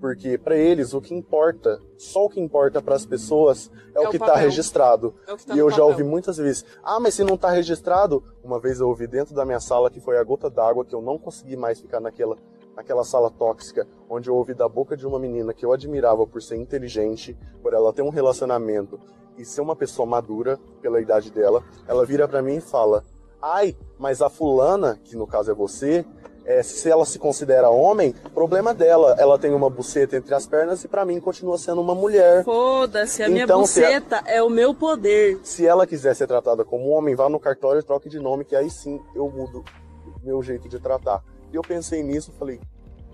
Porque 0.04 0.38
para 0.38 0.58
eles 0.58 0.94
o 0.94 1.00
que 1.00 1.16
importa, 1.16 1.80
só 1.98 2.26
o 2.26 2.30
que 2.30 2.38
importa 2.38 2.82
para 2.82 2.94
as 2.94 3.06
pessoas 3.06 3.72
é, 3.96 4.04
É 4.04 4.06
o 4.06 4.10
que 4.10 4.18
está 4.18 4.36
registrado. 4.36 5.16
É 5.26 5.34
que 5.38 5.46
tá 5.46 5.56
E 5.56 5.60
eu 5.60 5.70
já 5.70 5.78
papel. 5.78 5.88
ouvi 5.92 6.04
muitas 6.04 6.36
vezes: 6.36 6.66
"Ah, 6.84 7.00
mas 7.00 7.14
se 7.14 7.24
não 7.24 7.36
está 7.36 7.50
registrado?" 7.52 8.22
Uma 8.44 8.60
vez 8.60 8.82
eu 8.82 8.90
ouvi 8.90 9.08
dentro 9.08 9.34
da 9.34 9.46
minha 9.46 9.62
sala 9.62 9.90
que 9.90 10.02
foi 10.02 10.18
a 10.18 10.24
gota 10.26 10.50
d'água 10.50 10.84
que 10.84 10.94
eu 10.94 11.02
não 11.02 11.18
consegui 11.18 11.56
mais 11.56 11.80
ficar 11.80 12.02
naquela 12.02 12.36
naquela 12.76 13.06
sala 13.06 13.32
tóxica, 13.32 13.88
onde 14.10 14.30
eu 14.30 14.36
ouvi 14.36 14.54
da 14.54 14.68
boca 14.68 14.98
de 14.98 15.08
uma 15.08 15.18
menina 15.18 15.54
que 15.54 15.66
eu 15.66 15.72
admirava 15.72 16.28
por 16.28 16.42
ser 16.42 16.58
inteligente, 16.58 17.38
por 17.62 17.74
ela 17.74 17.94
ter 17.94 18.02
um 18.02 18.10
relacionamento 18.10 19.00
e 19.38 19.46
ser 19.46 19.62
uma 19.62 19.76
pessoa 19.76 20.06
madura 20.06 20.60
pela 20.82 21.00
idade 21.00 21.32
dela, 21.32 21.64
ela 21.88 22.06
vira 22.06 22.28
pra 22.28 22.42
mim 22.42 22.56
e 22.58 22.62
fala: 22.62 23.06
"Ai, 23.42 23.74
mas 23.98 24.22
a 24.22 24.30
fulana, 24.30 25.00
que 25.02 25.16
no 25.16 25.26
caso 25.26 25.50
é 25.50 25.54
você, 25.54 26.06
é, 26.46 26.62
se 26.64 26.90
ela 26.90 27.06
se 27.06 27.18
considera 27.20 27.70
homem, 27.70 28.14
problema 28.34 28.74
dela. 28.74 29.16
Ela 29.20 29.38
tem 29.40 29.54
uma 29.54 29.70
buceta 29.70 30.18
entre 30.18 30.34
as 30.34 30.46
pernas 30.46 30.84
e 30.84 30.88
pra 30.88 31.06
mim 31.06 31.20
continua 31.20 31.58
sendo 31.58 31.82
uma 31.82 31.96
mulher. 31.96 32.44
Foda-se, 32.44 33.24
a 33.24 33.30
minha 33.30 33.44
Então, 33.46 33.66
se 33.66 33.84
a- 33.84 33.88
buceta 33.88 34.24
é 34.26 34.42
o 34.44 34.50
meu 34.50 34.74
poder. 34.74 35.40
Se 35.44 35.66
ela 35.66 35.88
quiser 35.88 36.16
ser 36.16 36.28
tratada 36.28 36.64
como 36.66 36.90
homem, 36.90 37.16
vá 37.16 37.30
no 37.30 37.40
cartório 37.40 37.80
e 37.80 37.84
troque 37.84 38.10
de 38.10 38.20
nome, 38.20 38.44
que 38.46 38.56
aí 38.56 38.70
sim 38.70 39.00
eu 39.16 39.30
mudo 39.30 39.64
o 40.06 40.26
meu 40.26 40.42
jeito 40.44 40.68
de 40.68 40.80
tratar. 40.80 41.24
E 41.52 41.56
eu 41.56 41.62
pensei 41.62 42.02
nisso 42.04 42.32
falei, 42.38 42.60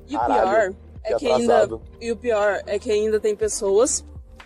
E 0.08 0.16
o 0.16 0.20
pior 0.26 0.74
é 1.04 1.14
que 1.14 1.20
que 1.20 1.32
ainda 1.32 1.80
e 2.02 2.12
o 2.12 2.18
pior 2.18 2.62
é 2.66 2.80
que 2.80 2.92
ainda 2.92 3.20
tem 3.20 3.36
pessoas 3.36 4.04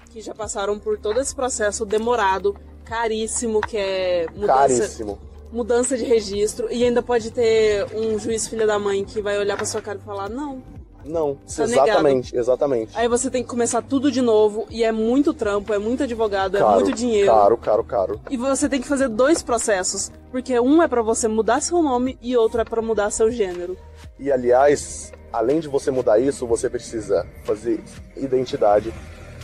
que 0.09 0.21
já 0.21 0.33
passaram 0.35 0.77
por 0.77 0.99
todo 0.99 1.19
esse 1.19 1.33
processo 1.33 1.85
demorado, 1.85 2.55
caríssimo, 2.83 3.61
que 3.61 3.77
é 3.77 4.27
mudança, 4.35 4.53
caríssimo. 4.53 5.19
Mudança 5.53 5.95
de 5.95 6.03
registro 6.03 6.67
e 6.71 6.83
ainda 6.83 7.01
pode 7.01 7.31
ter 7.31 7.85
um 7.95 8.17
juiz 8.17 8.47
filha 8.47 8.65
da 8.65 8.79
mãe 8.79 9.05
que 9.05 9.21
vai 9.21 9.37
olhar 9.37 9.55
pra 9.55 9.65
sua 9.65 9.81
cara 9.81 9.99
e 10.01 10.05
falar 10.05 10.27
não. 10.29 10.61
Não, 11.05 11.35
Tá 11.35 11.63
exatamente, 11.63 12.35
exatamente. 12.35 12.97
Aí 12.97 13.09
você 13.09 13.29
tem 13.29 13.43
que 13.43 13.49
começar 13.49 13.81
tudo 13.81 14.09
de 14.09 14.21
novo 14.21 14.65
e 14.69 14.83
é 14.83 14.91
muito 14.91 15.33
trampo, 15.33 15.73
é 15.73 15.77
muito 15.77 16.03
advogado, 16.03 16.57
é 16.57 16.63
muito 16.63 16.93
dinheiro. 16.93 17.29
Caro, 17.29 17.57
caro, 17.57 17.83
caro. 17.83 18.21
E 18.29 18.37
você 18.37 18.69
tem 18.69 18.79
que 18.81 18.87
fazer 18.87 19.09
dois 19.09 19.43
processos, 19.43 20.11
porque 20.31 20.57
um 20.59 20.81
é 20.81 20.87
pra 20.87 21.01
você 21.01 21.27
mudar 21.27 21.61
seu 21.61 21.81
nome 21.83 22.17
e 22.21 22.35
outro 22.37 22.61
é 22.61 22.63
pra 22.63 22.81
mudar 22.81 23.11
seu 23.11 23.29
gênero. 23.29 23.77
E 24.17 24.31
aliás, 24.31 25.11
além 25.31 25.59
de 25.59 25.67
você 25.67 25.91
mudar 25.91 26.19
isso, 26.19 26.47
você 26.47 26.69
precisa 26.69 27.27
fazer 27.43 27.83
identidade, 28.15 28.93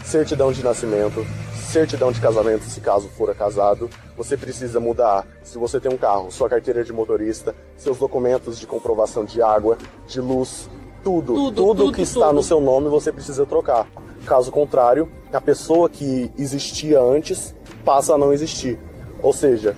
certidão 0.03 0.51
de 0.51 0.63
nascimento, 0.63 1.25
certidão 1.53 2.11
de 2.11 2.19
casamento, 2.19 2.63
se 2.63 2.81
caso 2.81 3.07
for 3.09 3.33
casado. 3.35 3.89
Você 4.17 4.35
precisa 4.35 4.79
mudar, 4.79 5.25
se 5.43 5.57
você 5.57 5.79
tem 5.79 5.91
um 5.91 5.97
carro, 5.97 6.31
sua 6.31 6.49
carteira 6.49 6.83
de 6.83 6.91
motorista, 6.91 7.55
seus 7.77 7.97
documentos 7.97 8.59
de 8.59 8.67
comprovação 8.67 9.23
de 9.23 9.41
água, 9.41 9.77
de 10.07 10.19
luz, 10.19 10.69
tudo, 11.03 11.33
tudo, 11.33 11.55
tudo, 11.55 11.75
tudo 11.77 11.91
que 11.93 12.01
está 12.01 12.27
tudo. 12.27 12.33
no 12.33 12.43
seu 12.43 12.59
nome 12.59 12.89
você 12.89 13.11
precisa 13.11 13.45
trocar. 13.45 13.87
Caso 14.25 14.51
contrário, 14.51 15.09
a 15.31 15.39
pessoa 15.39 15.89
que 15.89 16.31
existia 16.37 16.99
antes 16.99 17.55
passa 17.85 18.15
a 18.15 18.17
não 18.17 18.33
existir. 18.33 18.77
Ou 19.21 19.33
seja, 19.33 19.75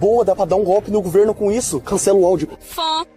boa, 0.00 0.24
dá 0.24 0.34
pra 0.34 0.46
dar 0.46 0.56
um 0.56 0.64
golpe 0.64 0.90
no 0.90 1.02
governo 1.02 1.34
com 1.34 1.52
isso. 1.52 1.78
Cancela 1.80 2.18
o 2.18 2.24
áudio. 2.24 2.48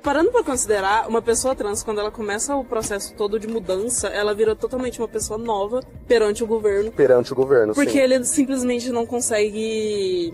Parando 0.03 0.31
pra 0.31 0.43
considerar, 0.43 1.07
uma 1.07 1.21
pessoa 1.21 1.55
trans, 1.55 1.81
quando 1.81 1.99
ela 2.01 2.11
começa 2.11 2.53
o 2.55 2.65
processo 2.65 3.13
todo 3.15 3.39
de 3.39 3.47
mudança, 3.47 4.09
ela 4.09 4.35
vira 4.35 4.53
totalmente 4.53 4.99
uma 4.99 5.07
pessoa 5.07 5.39
nova 5.39 5.81
perante 6.05 6.43
o 6.43 6.47
governo. 6.47 6.91
Perante 6.91 7.31
o 7.31 7.35
governo, 7.35 7.73
Porque 7.73 7.91
sim. 7.91 7.99
ele 7.99 8.23
simplesmente 8.25 8.89
não 8.91 9.05
consegue 9.05 10.33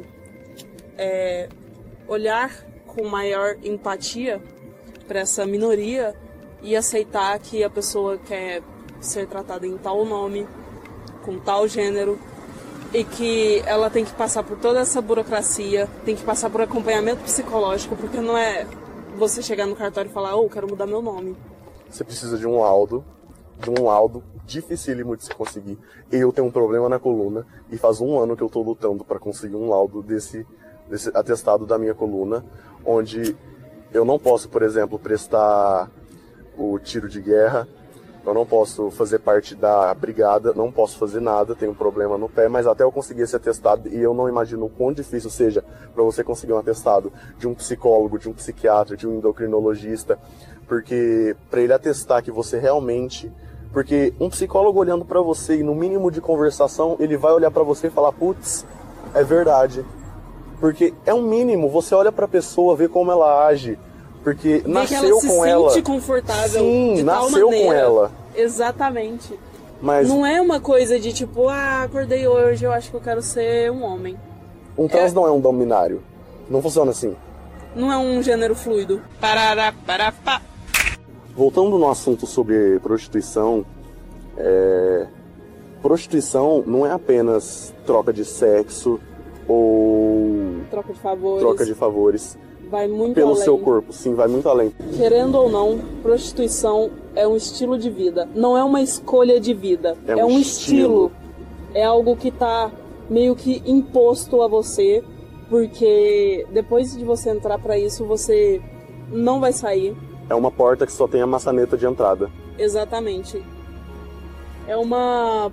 é, 0.97 1.47
olhar 2.07 2.51
com 2.87 3.07
maior 3.07 3.55
empatia 3.63 4.41
para 5.07 5.19
essa 5.19 5.45
minoria 5.45 6.15
e 6.63 6.75
aceitar 6.75 7.37
que 7.39 7.63
a 7.63 7.69
pessoa 7.69 8.17
quer 8.17 8.61
ser 8.99 9.27
tratada 9.27 9.65
em 9.67 9.77
tal 9.77 10.03
nome, 10.03 10.47
com 11.23 11.37
tal 11.39 11.67
gênero, 11.67 12.19
e 12.93 13.03
que 13.03 13.61
ela 13.65 13.89
tem 13.89 14.03
que 14.03 14.13
passar 14.13 14.43
por 14.43 14.57
toda 14.57 14.79
essa 14.79 15.01
burocracia, 15.01 15.87
tem 16.05 16.15
que 16.15 16.23
passar 16.23 16.49
por 16.49 16.61
acompanhamento 16.61 17.21
psicológico, 17.23 17.95
porque 17.95 18.19
não 18.19 18.37
é 18.37 18.65
você 19.17 19.41
chegar 19.41 19.67
no 19.67 19.75
cartório 19.75 20.09
e 20.09 20.13
falar, 20.13 20.35
oh, 20.35 20.49
quero 20.49 20.67
mudar 20.67 20.87
meu 20.87 21.01
nome. 21.01 21.35
Você 21.89 22.03
precisa 22.03 22.37
de 22.37 22.47
um 22.47 22.59
laudo, 22.59 23.03
de 23.59 23.69
um 23.69 23.85
laudo 23.85 24.23
dificílimo 24.45 25.15
de 25.15 25.25
se 25.25 25.35
conseguir. 25.35 25.77
Eu 26.11 26.31
tenho 26.31 26.47
um 26.47 26.51
problema 26.51 26.89
na 26.89 26.97
coluna 26.97 27.45
e 27.71 27.77
faz 27.77 28.01
um 28.01 28.17
ano 28.17 28.35
que 28.35 28.41
eu 28.41 28.47
estou 28.47 28.63
lutando 28.63 29.03
para 29.03 29.19
conseguir 29.19 29.55
um 29.55 29.69
laudo 29.69 30.01
desse, 30.01 30.45
desse 30.89 31.09
atestado 31.13 31.65
da 31.65 31.77
minha 31.77 31.93
coluna, 31.93 32.43
onde 32.83 33.35
eu 33.93 34.03
não 34.03 34.17
posso, 34.17 34.49
por 34.49 34.63
exemplo, 34.63 34.97
prestar 34.97 35.91
o 36.57 36.79
tiro 36.79 37.07
de 37.07 37.21
guerra, 37.21 37.67
eu 38.25 38.33
não 38.33 38.45
posso 38.45 38.91
fazer 38.91 39.19
parte 39.19 39.55
da 39.55 39.93
brigada, 39.93 40.53
não 40.53 40.71
posso 40.71 40.97
fazer 40.97 41.19
nada, 41.19 41.55
tenho 41.55 41.71
um 41.71 41.75
problema 41.75 42.17
no 42.17 42.29
pé, 42.29 42.47
mas 42.47 42.67
até 42.67 42.83
eu 42.83 42.91
conseguir 42.91 43.21
esse 43.21 43.35
atestado, 43.35 43.87
e 43.87 43.97
eu 43.97 44.13
não 44.13 44.27
imagino 44.27 44.65
o 44.65 44.69
quão 44.69 44.91
difícil 44.93 45.29
seja 45.29 45.63
para 45.93 46.03
você 46.03 46.23
conseguir 46.23 46.53
um 46.53 46.57
atestado 46.57 47.11
de 47.37 47.47
um 47.47 47.53
psicólogo, 47.53 48.19
de 48.19 48.29
um 48.29 48.33
psiquiatra, 48.33 48.95
de 48.95 49.07
um 49.07 49.17
endocrinologista, 49.17 50.19
porque 50.67 51.35
para 51.49 51.61
ele 51.61 51.73
atestar 51.73 52.23
que 52.23 52.31
você 52.31 52.59
realmente. 52.59 53.31
Porque 53.73 54.13
um 54.19 54.29
psicólogo 54.29 54.79
olhando 54.79 55.05
para 55.05 55.21
você 55.21 55.57
e 55.57 55.63
no 55.63 55.75
mínimo 55.75 56.09
de 56.09 56.21
conversação, 56.21 56.95
ele 56.99 57.17
vai 57.17 57.31
olhar 57.31 57.51
para 57.51 57.63
você 57.63 57.87
e 57.87 57.91
falar: 57.91 58.11
putz, 58.11 58.65
é 59.13 59.23
verdade. 59.23 59.85
Porque 60.59 60.93
é 61.05 61.13
um 61.13 61.21
mínimo, 61.21 61.69
você 61.69 61.95
olha 61.95 62.11
para 62.11 62.25
a 62.25 62.27
pessoa, 62.27 62.75
vê 62.75 62.87
como 62.87 63.11
ela 63.11 63.45
age, 63.45 63.79
porque 64.23 64.57
Vê 64.59 64.67
nasceu 64.67 64.99
que 65.01 65.05
ela 65.07 65.19
se 65.21 65.27
com 65.27 65.33
sente 65.33 65.47
ela. 65.49 65.81
confortável 65.81 66.59
Sim, 66.61 66.93
de 66.95 67.03
tal 67.03 67.23
nasceu 67.25 67.45
maneira. 67.47 67.65
com 67.67 67.73
ela. 67.73 68.11
Exatamente. 68.35 69.39
Mas 69.81 70.07
Não 70.09 70.25
é 70.25 70.41
uma 70.41 70.59
coisa 70.59 70.99
de 70.99 71.13
tipo, 71.13 71.47
ah, 71.47 71.83
acordei 71.83 72.27
hoje, 72.27 72.65
eu 72.65 72.71
acho 72.73 72.89
que 72.89 72.95
eu 72.97 73.01
quero 73.01 73.21
ser 73.21 73.71
um 73.71 73.83
homem. 73.83 74.17
um 74.77 74.87
trans 74.87 75.13
não 75.13 75.25
é 75.25 75.31
um 75.31 75.39
dominário. 75.39 76.01
Não 76.49 76.61
funciona 76.61 76.91
assim. 76.91 77.15
Não 77.75 77.91
é 77.91 77.97
um 77.97 78.21
gênero 78.21 78.55
fluido. 78.55 79.01
Parará, 79.21 79.73
pará, 79.85 80.11
pá. 80.11 80.41
Voltando 81.35 81.77
no 81.77 81.89
assunto 81.89 82.25
sobre 82.27 82.79
prostituição, 82.79 83.63
é, 84.35 85.07
prostituição 85.81 86.63
não 86.65 86.85
é 86.85 86.91
apenas 86.91 87.73
troca 87.85 88.11
de 88.11 88.25
sexo 88.25 88.99
ou 89.47 90.57
Troca 90.69 90.93
de 90.93 90.99
favores. 90.99 91.39
troca 91.41 91.65
de 91.65 91.73
favores 91.73 92.37
Vai 92.69 92.87
muito 92.87 93.15
pelo 93.15 93.31
além. 93.31 93.43
seu 93.43 93.57
corpo. 93.57 93.91
Sim, 93.91 94.13
vai 94.13 94.27
muito 94.27 94.47
além. 94.47 94.71
Querendo 94.95 95.35
ou 95.35 95.49
não, 95.49 95.79
prostituição 96.03 96.91
é 97.15 97.27
um 97.27 97.35
estilo 97.35 97.77
de 97.77 97.89
vida. 97.89 98.29
Não 98.35 98.57
é 98.57 98.63
uma 98.63 98.81
escolha 98.81 99.39
de 99.39 99.53
vida. 99.53 99.97
É 100.07 100.11
É, 100.11 100.23
um 100.25 100.27
um, 100.27 100.39
estilo. 100.39 101.05
estilo. 101.07 101.11
É 101.73 101.83
algo 101.83 102.15
que 102.15 102.29
tá 102.31 102.71
meio 103.09 103.35
que 103.35 103.63
imposto 103.65 104.41
a 104.43 104.47
você, 104.47 105.03
porque 105.49 106.45
depois 106.51 106.95
de 106.95 107.03
você 107.03 107.31
entrar 107.31 107.57
pra 107.59 107.77
isso, 107.77 108.05
você 108.05 108.61
não 109.11 109.39
vai 109.39 109.51
sair. 109.51 109.95
É 110.29 110.35
uma 110.35 110.51
porta 110.51 110.85
que 110.85 110.91
só 110.91 111.07
tem 111.07 111.21
a 111.21 111.27
maçaneta 111.27 111.75
de 111.75 111.87
entrada. 111.87 112.29
Exatamente. 112.57 113.43
É 114.67 114.77
uma 114.77 115.51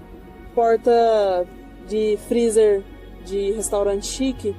porta 0.54 1.46
de 1.88 2.18
freezer 2.28 2.82
de 3.24 3.52
restaurante 3.52 4.06
chique 4.06 4.54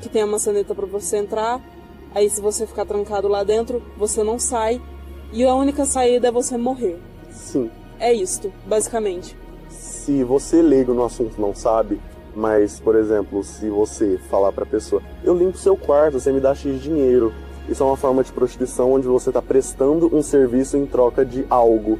que 0.00 0.08
tem 0.08 0.22
a 0.22 0.26
maçaneta 0.26 0.74
para 0.74 0.86
você 0.86 1.18
entrar. 1.18 1.60
Aí 2.14 2.28
se 2.28 2.40
você 2.40 2.66
ficar 2.66 2.84
trancado 2.84 3.28
lá 3.28 3.44
dentro, 3.44 3.82
você 3.96 4.22
não 4.22 4.38
sai 4.38 4.80
e 5.32 5.44
a 5.44 5.54
única 5.54 5.84
saída 5.84 6.28
é 6.28 6.32
você 6.32 6.56
morrer. 6.56 6.98
Sim. 7.30 7.70
É 7.98 8.12
isto, 8.12 8.52
basicamente. 8.66 9.36
Se 9.68 10.24
você 10.24 10.60
leigo 10.60 10.92
no 10.92 11.04
assunto 11.04 11.40
não 11.40 11.54
sabe, 11.54 12.00
mas 12.34 12.80
por 12.80 12.96
exemplo, 12.96 13.44
se 13.44 13.68
você 13.68 14.18
falar 14.28 14.52
pra 14.52 14.66
pessoa, 14.66 15.02
eu 15.22 15.36
limpo 15.36 15.58
seu 15.58 15.76
quarto, 15.76 16.18
você 16.18 16.32
me 16.32 16.40
dá 16.40 16.54
X 16.54 16.74
de 16.74 16.80
dinheiro. 16.80 17.32
Isso 17.68 17.82
é 17.82 17.86
uma 17.86 17.96
forma 17.96 18.24
de 18.24 18.32
prostituição 18.32 18.92
onde 18.92 19.06
você 19.06 19.30
está 19.30 19.40
prestando 19.40 20.14
um 20.14 20.22
serviço 20.22 20.76
em 20.76 20.86
troca 20.86 21.24
de 21.24 21.46
algo. 21.48 21.98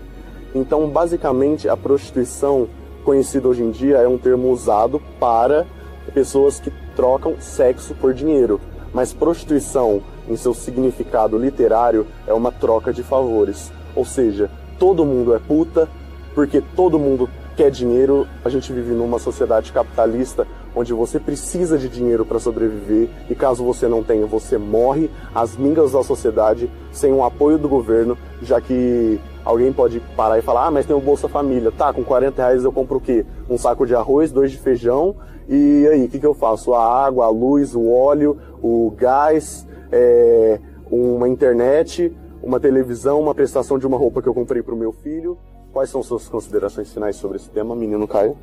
Então, 0.52 0.88
basicamente, 0.88 1.68
a 1.68 1.76
prostituição, 1.76 2.68
conhecida 3.04 3.46
hoje 3.46 3.62
em 3.62 3.70
dia, 3.70 3.98
é 3.98 4.08
um 4.08 4.18
termo 4.18 4.50
usado 4.50 5.00
para 5.20 5.66
pessoas 6.12 6.58
que 6.58 6.72
trocam 6.96 7.36
sexo 7.40 7.94
por 7.94 8.12
dinheiro. 8.12 8.60
Mas 8.92 9.12
prostituição, 9.12 10.02
em 10.28 10.36
seu 10.36 10.52
significado 10.54 11.38
literário, 11.38 12.06
é 12.26 12.32
uma 12.32 12.50
troca 12.50 12.92
de 12.92 13.02
favores. 13.02 13.72
Ou 13.94 14.04
seja, 14.04 14.50
todo 14.78 15.04
mundo 15.04 15.34
é 15.34 15.38
puta, 15.38 15.88
porque 16.34 16.62
todo 16.74 16.98
mundo 16.98 17.28
quer 17.56 17.70
dinheiro. 17.70 18.26
A 18.44 18.48
gente 18.48 18.72
vive 18.72 18.92
numa 18.92 19.18
sociedade 19.18 19.72
capitalista 19.72 20.46
onde 20.74 20.92
você 20.92 21.18
precisa 21.18 21.76
de 21.76 21.88
dinheiro 21.88 22.24
para 22.24 22.38
sobreviver 22.38 23.08
e 23.28 23.34
caso 23.34 23.64
você 23.64 23.88
não 23.88 24.02
tenha, 24.02 24.24
você 24.24 24.56
morre 24.56 25.10
às 25.34 25.56
mingas 25.56 25.92
da 25.92 26.02
sociedade 26.02 26.70
sem 26.92 27.12
o 27.12 27.24
apoio 27.24 27.58
do 27.58 27.68
governo, 27.68 28.16
já 28.40 28.60
que 28.60 29.20
alguém 29.44 29.72
pode 29.72 30.00
parar 30.16 30.38
e 30.38 30.42
falar: 30.42 30.66
ah, 30.66 30.70
mas 30.70 30.86
tem 30.86 30.94
o 30.94 31.00
Bolsa 31.00 31.28
Família. 31.28 31.72
Tá, 31.72 31.92
com 31.92 32.04
40 32.04 32.40
reais 32.40 32.64
eu 32.64 32.72
compro 32.72 32.98
o 32.98 33.00
quê? 33.00 33.26
Um 33.48 33.58
saco 33.58 33.86
de 33.86 33.94
arroz, 33.94 34.32
dois 34.32 34.50
de 34.50 34.58
feijão 34.58 35.16
e 35.52 35.88
aí, 35.88 36.04
o 36.04 36.08
que, 36.08 36.20
que 36.20 36.26
eu 36.26 36.32
faço? 36.32 36.72
A 36.72 37.04
água, 37.04 37.26
a 37.26 37.28
luz, 37.28 37.74
o 37.74 37.90
óleo, 37.90 38.38
o 38.62 38.92
gás, 38.96 39.66
é, 39.90 40.60
uma 40.88 41.28
internet, 41.28 42.16
uma 42.40 42.60
televisão, 42.60 43.20
uma 43.20 43.34
prestação 43.34 43.76
de 43.76 43.84
uma 43.84 43.96
roupa 43.96 44.22
que 44.22 44.28
eu 44.28 44.34
comprei 44.34 44.62
para 44.62 44.74
o 44.74 44.78
meu 44.78 44.92
filho. 44.92 45.36
Quais 45.72 45.90
são 45.90 46.04
suas 46.04 46.28
considerações 46.28 46.92
finais 46.92 47.16
sobre 47.16 47.36
esse 47.36 47.50
tema, 47.50 47.74
menino 47.74 48.06
Caio? 48.06 48.36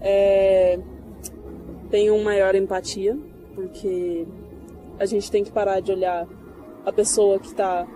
É... 0.00 0.78
Tenho 1.90 2.18
maior 2.24 2.54
empatia, 2.54 3.14
porque 3.54 4.26
a 4.98 5.04
gente 5.04 5.30
tem 5.30 5.44
que 5.44 5.52
parar 5.52 5.80
de 5.80 5.92
olhar 5.92 6.26
a 6.86 6.92
pessoa 6.92 7.38
que 7.38 7.54
tá 7.54 7.86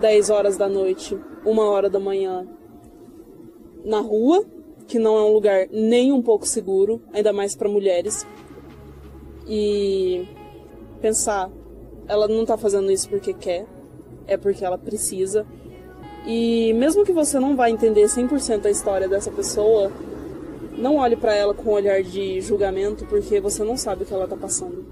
10 0.00 0.30
horas 0.30 0.56
da 0.56 0.68
noite, 0.68 1.18
uma 1.44 1.68
hora 1.68 1.90
da 1.90 1.98
manhã 1.98 2.46
na 3.84 4.00
rua, 4.00 4.44
que 4.86 4.98
não 4.98 5.16
é 5.16 5.22
um 5.22 5.32
lugar 5.32 5.68
nem 5.70 6.12
um 6.12 6.22
pouco 6.22 6.46
seguro, 6.46 7.00
ainda 7.12 7.32
mais 7.32 7.54
para 7.54 7.68
mulheres. 7.68 8.26
E 9.46 10.26
pensar, 11.00 11.50
ela 12.06 12.28
não 12.28 12.44
tá 12.44 12.56
fazendo 12.56 12.90
isso 12.90 13.08
porque 13.08 13.32
quer, 13.32 13.66
é 14.26 14.36
porque 14.36 14.64
ela 14.64 14.78
precisa. 14.78 15.46
E 16.26 16.72
mesmo 16.74 17.04
que 17.04 17.12
você 17.12 17.38
não 17.40 17.56
vá 17.56 17.68
entender 17.68 18.04
100% 18.04 18.66
a 18.66 18.70
história 18.70 19.08
dessa 19.08 19.30
pessoa, 19.30 19.90
não 20.76 20.96
olhe 20.96 21.16
para 21.16 21.34
ela 21.34 21.52
com 21.52 21.70
um 21.70 21.74
olhar 21.74 22.02
de 22.02 22.40
julgamento, 22.40 23.04
porque 23.06 23.40
você 23.40 23.64
não 23.64 23.76
sabe 23.76 24.04
o 24.04 24.06
que 24.06 24.14
ela 24.14 24.28
tá 24.28 24.36
passando. 24.36 24.84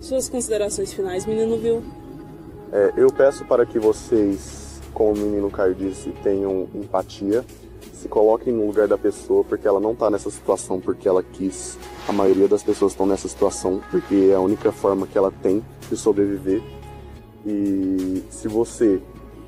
Suas 0.00 0.28
considerações 0.28 0.92
finais, 0.92 1.26
menino 1.26 1.56
viu? 1.56 1.82
É, 2.72 2.92
eu 2.96 3.10
peço 3.10 3.44
para 3.46 3.64
que 3.64 3.78
vocês, 3.78 4.80
como 4.92 5.12
o 5.12 5.16
menino 5.16 5.50
Caio 5.50 5.74
disse, 5.74 6.10
tenham 6.22 6.68
empatia, 6.74 7.44
se 7.98 8.08
coloquem 8.08 8.52
no 8.52 8.66
lugar 8.66 8.86
da 8.88 8.96
pessoa, 8.96 9.42
porque 9.44 9.66
ela 9.66 9.80
não 9.80 9.92
está 9.92 10.08
nessa 10.08 10.30
situação 10.30 10.80
porque 10.80 11.08
ela 11.08 11.22
quis. 11.22 11.76
A 12.08 12.12
maioria 12.12 12.46
das 12.48 12.62
pessoas 12.62 12.92
estão 12.92 13.06
nessa 13.06 13.28
situação 13.28 13.80
porque 13.90 14.28
é 14.30 14.34
a 14.34 14.40
única 14.40 14.70
forma 14.72 15.06
que 15.06 15.18
ela 15.18 15.32
tem 15.42 15.62
de 15.90 15.96
sobreviver. 15.96 16.62
E 17.46 18.22
se 18.30 18.48
você 18.48 19.00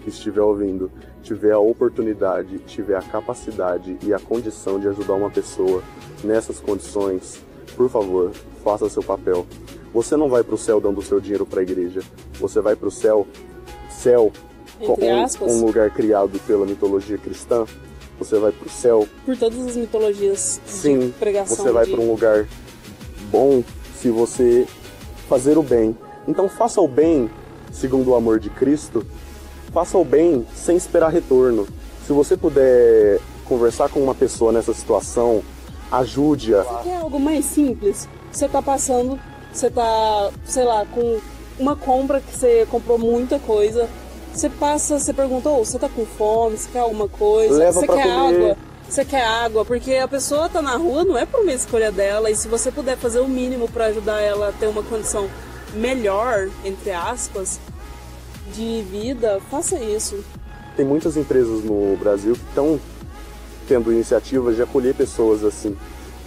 que 0.03 0.09
estiver 0.11 0.41
ouvindo 0.41 0.91
tiver 1.23 1.53
a 1.53 1.59
oportunidade, 1.59 2.59
tiver 2.61 2.97
a 2.97 3.03
capacidade 3.03 3.99
e 4.03 4.13
a 4.15 4.19
condição 4.19 4.81
de 4.81 4.89
ajudar 4.89 5.15
uma 5.15 5.31
pessoa 5.31 5.83
nessas 6.25 6.59
condições, 6.59 7.41
por 7.77 7.89
favor, 7.91 8.31
faça 8.65 8.89
seu 8.89 9.03
papel. 9.03 9.47
Você 9.93 10.17
não 10.17 10.29
vai 10.29 10.43
para 10.43 10.55
o 10.55 10.59
céu 10.59 10.81
dando 10.81 10.99
o 10.99 11.03
seu 11.03 11.21
dinheiro 11.21 11.45
para 11.45 11.61
a 11.61 11.63
igreja. 11.63 12.01
Você 12.41 12.61
vai 12.61 12.75
para 12.75 12.89
o 12.89 12.91
céu, 12.91 13.27
céu, 13.91 14.33
um- 14.81 14.87
um 15.53 15.67
lugar 15.67 15.91
criado 15.91 16.39
pela 16.47 16.65
mitologia 16.65 17.19
cristã, 17.19 17.67
você 18.21 18.39
vai 18.39 18.53
pro 18.53 18.69
céu. 18.69 19.09
Por 19.25 19.37
todas 19.37 19.59
as 19.67 19.77
mitologias 19.77 20.61
Sim, 20.67 20.99
de 20.99 21.13
pregação. 21.13 21.57
você 21.57 21.73
vai 21.73 21.87
de... 21.87 21.93
para 21.93 22.01
um 22.01 22.11
lugar 22.11 22.47
bom 23.31 23.65
se 24.01 24.11
você 24.11 24.67
fazer 25.29 25.59
o 25.59 25.63
bem. 25.63 25.97
Então 26.29 26.49
faça 26.49 26.81
o 26.81 26.87
bem 26.87 27.31
segundo 27.73 28.11
o 28.11 28.15
amor 28.15 28.39
de 28.39 28.51
Cristo, 28.51 29.07
faça 29.73 29.97
o 29.97 30.05
bem 30.05 30.47
sem 30.55 30.77
esperar 30.77 31.11
retorno. 31.11 31.67
Se 32.07 32.13
você 32.13 32.37
puder 32.37 33.21
conversar 33.45 33.89
com 33.89 34.01
uma 34.01 34.15
pessoa 34.15 34.53
nessa 34.53 34.75
situação, 34.75 35.43
ajude-a. 35.91 36.63
Você 36.63 36.89
quer 36.89 36.97
algo 36.99 37.19
mais 37.19 37.45
simples? 37.45 38.09
Você 38.31 38.49
tá 38.49 38.61
passando, 38.61 39.19
você 39.53 39.71
tá, 39.71 40.31
sei 40.45 40.65
lá, 40.65 40.85
com 40.87 41.21
uma 41.59 41.77
compra 41.77 42.21
que 42.21 42.37
você 42.37 42.67
comprou 42.71 42.99
muita 42.99 43.39
coisa. 43.39 43.89
Você 44.33 44.49
passa, 44.49 44.99
você 44.99 45.13
pergunta, 45.13 45.49
oh, 45.49 45.65
você 45.65 45.79
tá 45.79 45.89
com 45.89 46.07
fome, 46.07 46.57
você 46.57 46.69
quer 46.71 46.81
alguma 46.81 47.09
coisa, 47.09 47.59
Leva 47.59 47.73
você 47.73 47.87
quer 47.87 48.03
comer. 48.03 48.35
água, 48.35 48.57
você 48.89 49.05
quer 49.05 49.25
água, 49.25 49.65
porque 49.65 49.95
a 49.95 50.09
pessoa 50.09 50.49
tá 50.49 50.63
na 50.63 50.77
rua, 50.77 51.05
não 51.05 51.19
é 51.19 51.27
por 51.27 51.41
uma 51.41 51.53
escolha 51.53 51.91
dela, 51.91 52.31
e 52.31 52.37
se 52.37 52.49
você 52.49 52.71
puder 52.71 52.97
fazer 52.97 53.21
o 53.21 53.29
mínimo 53.29 53.69
para 53.69 53.87
ajudar 53.87 54.21
ela 54.21 54.49
a 54.49 54.53
ter 54.53 54.67
uma 54.67 54.83
condição 54.83 55.29
melhor, 55.75 56.49
entre 56.65 56.91
aspas, 56.93 57.61
de 58.55 58.83
vida, 58.91 59.41
faça 59.51 59.79
isso. 59.79 60.25
Tem 60.77 60.85
muitas 60.85 61.17
empresas 61.17 61.63
no 61.65 61.97
Brasil 61.97 62.35
que 62.35 62.45
estão 62.49 62.81
tendo 63.69 63.93
iniciativas 63.93 64.57
de 64.57 64.63
acolher 64.63 64.95
pessoas 64.95 65.45
assim. 65.45 65.77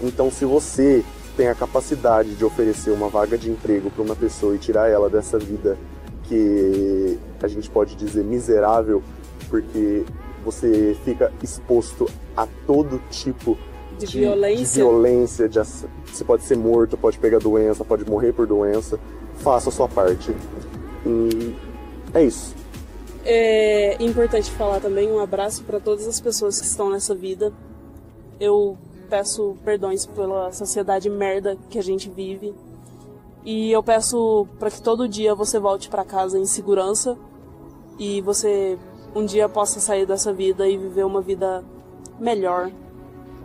Então, 0.01 0.31
se 0.31 0.45
você 0.45 1.03
tem 1.35 1.47
a 1.47 1.55
capacidade 1.55 2.35
de 2.35 2.45
oferecer 2.45 2.91
uma 2.91 3.09
vaga 3.09 3.37
de 3.37 3.49
emprego 3.49 3.89
para 3.89 4.03
uma 4.03 4.15
pessoa 4.15 4.55
e 4.55 4.59
tirar 4.59 4.89
ela 4.89 5.09
dessa 5.09 5.37
vida 5.39 5.77
que 6.23 7.17
a 7.41 7.47
gente 7.47 7.69
pode 7.69 7.95
dizer 7.95 8.23
miserável, 8.23 9.01
porque 9.49 10.03
você 10.43 10.95
fica 11.05 11.31
exposto 11.41 12.09
a 12.35 12.47
todo 12.67 12.99
tipo 13.09 13.57
De 13.97 14.05
de 14.07 14.19
violência. 14.19 14.65
de 14.65 14.89
violência, 14.89 15.49
de 15.49 15.59
ass- 15.59 15.85
você 16.05 16.23
pode 16.23 16.43
ser 16.43 16.57
morto, 16.57 16.97
pode 16.97 17.17
pegar 17.19 17.39
doença, 17.39 17.83
pode 17.85 18.09
morrer 18.09 18.33
por 18.33 18.45
doença. 18.47 18.99
Faça 19.37 19.69
a 19.69 19.71
sua 19.71 19.87
parte. 19.87 20.31
E 21.05 21.55
é 22.13 22.23
isso. 22.23 22.53
É 23.25 23.95
importante 24.03 24.51
falar 24.51 24.79
também 24.79 25.09
um 25.11 25.19
abraço 25.19 25.63
para 25.63 25.79
todas 25.79 26.07
as 26.07 26.19
pessoas 26.19 26.59
que 26.59 26.67
estão 26.67 26.89
nessa 26.89 27.15
vida. 27.15 27.51
Eu 28.39 28.77
peço 29.09 29.55
perdões 29.63 30.05
pela 30.05 30.51
sociedade 30.51 31.09
merda 31.09 31.57
que 31.69 31.79
a 31.79 31.83
gente 31.83 32.09
vive. 32.09 32.53
E 33.45 33.71
eu 33.71 33.83
peço 33.83 34.47
para 34.57 34.71
que 34.71 34.81
todo 34.81 35.07
dia 35.07 35.35
você 35.35 35.59
volte 35.59 35.89
para 35.89 36.05
casa 36.05 36.39
em 36.39 36.45
segurança 36.45 37.17
e 37.99 38.21
você 38.21 38.77
um 39.15 39.25
dia 39.25 39.47
possa 39.47 39.79
sair 39.79 40.05
dessa 40.05 40.33
vida 40.33 40.67
e 40.67 40.77
viver 40.77 41.05
uma 41.05 41.21
vida 41.21 41.63
melhor, 42.19 42.71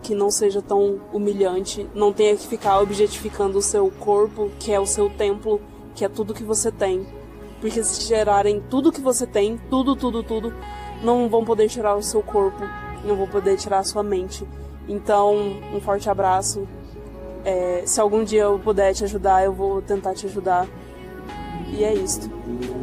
que 0.03 0.15
não 0.15 0.31
seja 0.31 0.63
tão 0.63 1.01
humilhante, 1.13 1.87
não 1.95 2.13
tenha 2.13 2.37
que 2.37 2.47
ficar 2.47 2.81
objetificando 2.81 3.59
o 3.59 3.63
seu 3.63 3.91
corpo, 3.91 4.51
que 4.59 4.73
é 4.73 4.81
o 4.81 4.87
seu 4.87 5.11
templo, 5.11 5.61
que 5.95 6.05
é 6.05 6.09
tudo 6.09 6.33
que 6.33 6.45
você 6.45 6.71
tem. 6.71 7.07
Porque 7.61 7.83
se 7.83 8.07
tirarem 8.07 8.63
tudo 8.71 8.93
que 8.93 9.01
você 9.01 9.27
tem, 9.27 9.59
tudo, 9.69 9.97
tudo, 9.97 10.23
tudo, 10.23 10.55
não 11.03 11.29
vão 11.29 11.45
poder 11.45 11.69
tirar 11.69 11.97
o 11.97 12.03
seu 12.03 12.23
corpo, 12.23 12.63
não 13.05 13.17
vão 13.17 13.27
poder 13.27 13.57
tirar 13.57 13.81
a 13.81 13.85
sua 13.85 14.03
mente. 14.03 14.47
Então, 14.89 15.35
um 15.75 15.81
forte 15.81 16.09
abraço. 16.09 16.67
É, 17.45 17.83
se 17.87 18.01
algum 18.01 18.25
dia 18.25 18.43
eu 18.43 18.59
puder 18.59 18.93
te 18.95 19.05
ajudar, 19.05 19.45
eu 19.45 19.53
vou 19.53 19.81
tentar 19.83 20.15
te 20.15 20.27
ajudar. 20.27 20.67
E 21.73 21.85
é 21.85 21.95
isso. 21.95 22.31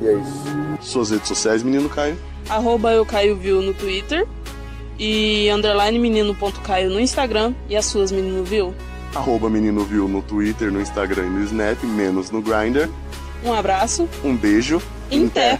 E 0.01 0.07
é 0.07 0.13
isso. 0.13 0.43
Suas 0.81 1.09
redes 1.11 1.27
sociais, 1.27 1.63
menino 1.63 1.89
Caio? 1.89 2.17
Arroba 2.49 2.91
eu 2.93 3.05
Caio 3.05 3.35
Viu 3.35 3.61
no 3.61 3.73
Twitter 3.73 4.27
e 4.99 5.49
underline 5.49 5.97
menino.caio 5.99 6.89
no 6.89 6.99
Instagram 6.99 7.53
e 7.67 7.75
as 7.75 7.85
suas 7.85 8.11
menino 8.11 8.43
viu. 8.43 8.73
Arroba 9.15 9.49
menino 9.49 9.83
viu 9.83 10.07
no 10.07 10.21
Twitter, 10.21 10.71
no 10.71 10.79
Instagram 10.81 11.25
e 11.25 11.29
no 11.29 11.43
Snap, 11.43 11.83
menos 11.83 12.31
no 12.31 12.41
Grindr. 12.41 12.89
Um 13.43 13.53
abraço, 13.53 14.07
Um 14.23 14.35
beijo. 14.35 14.81
em 15.09 15.27
pé. 15.29 15.59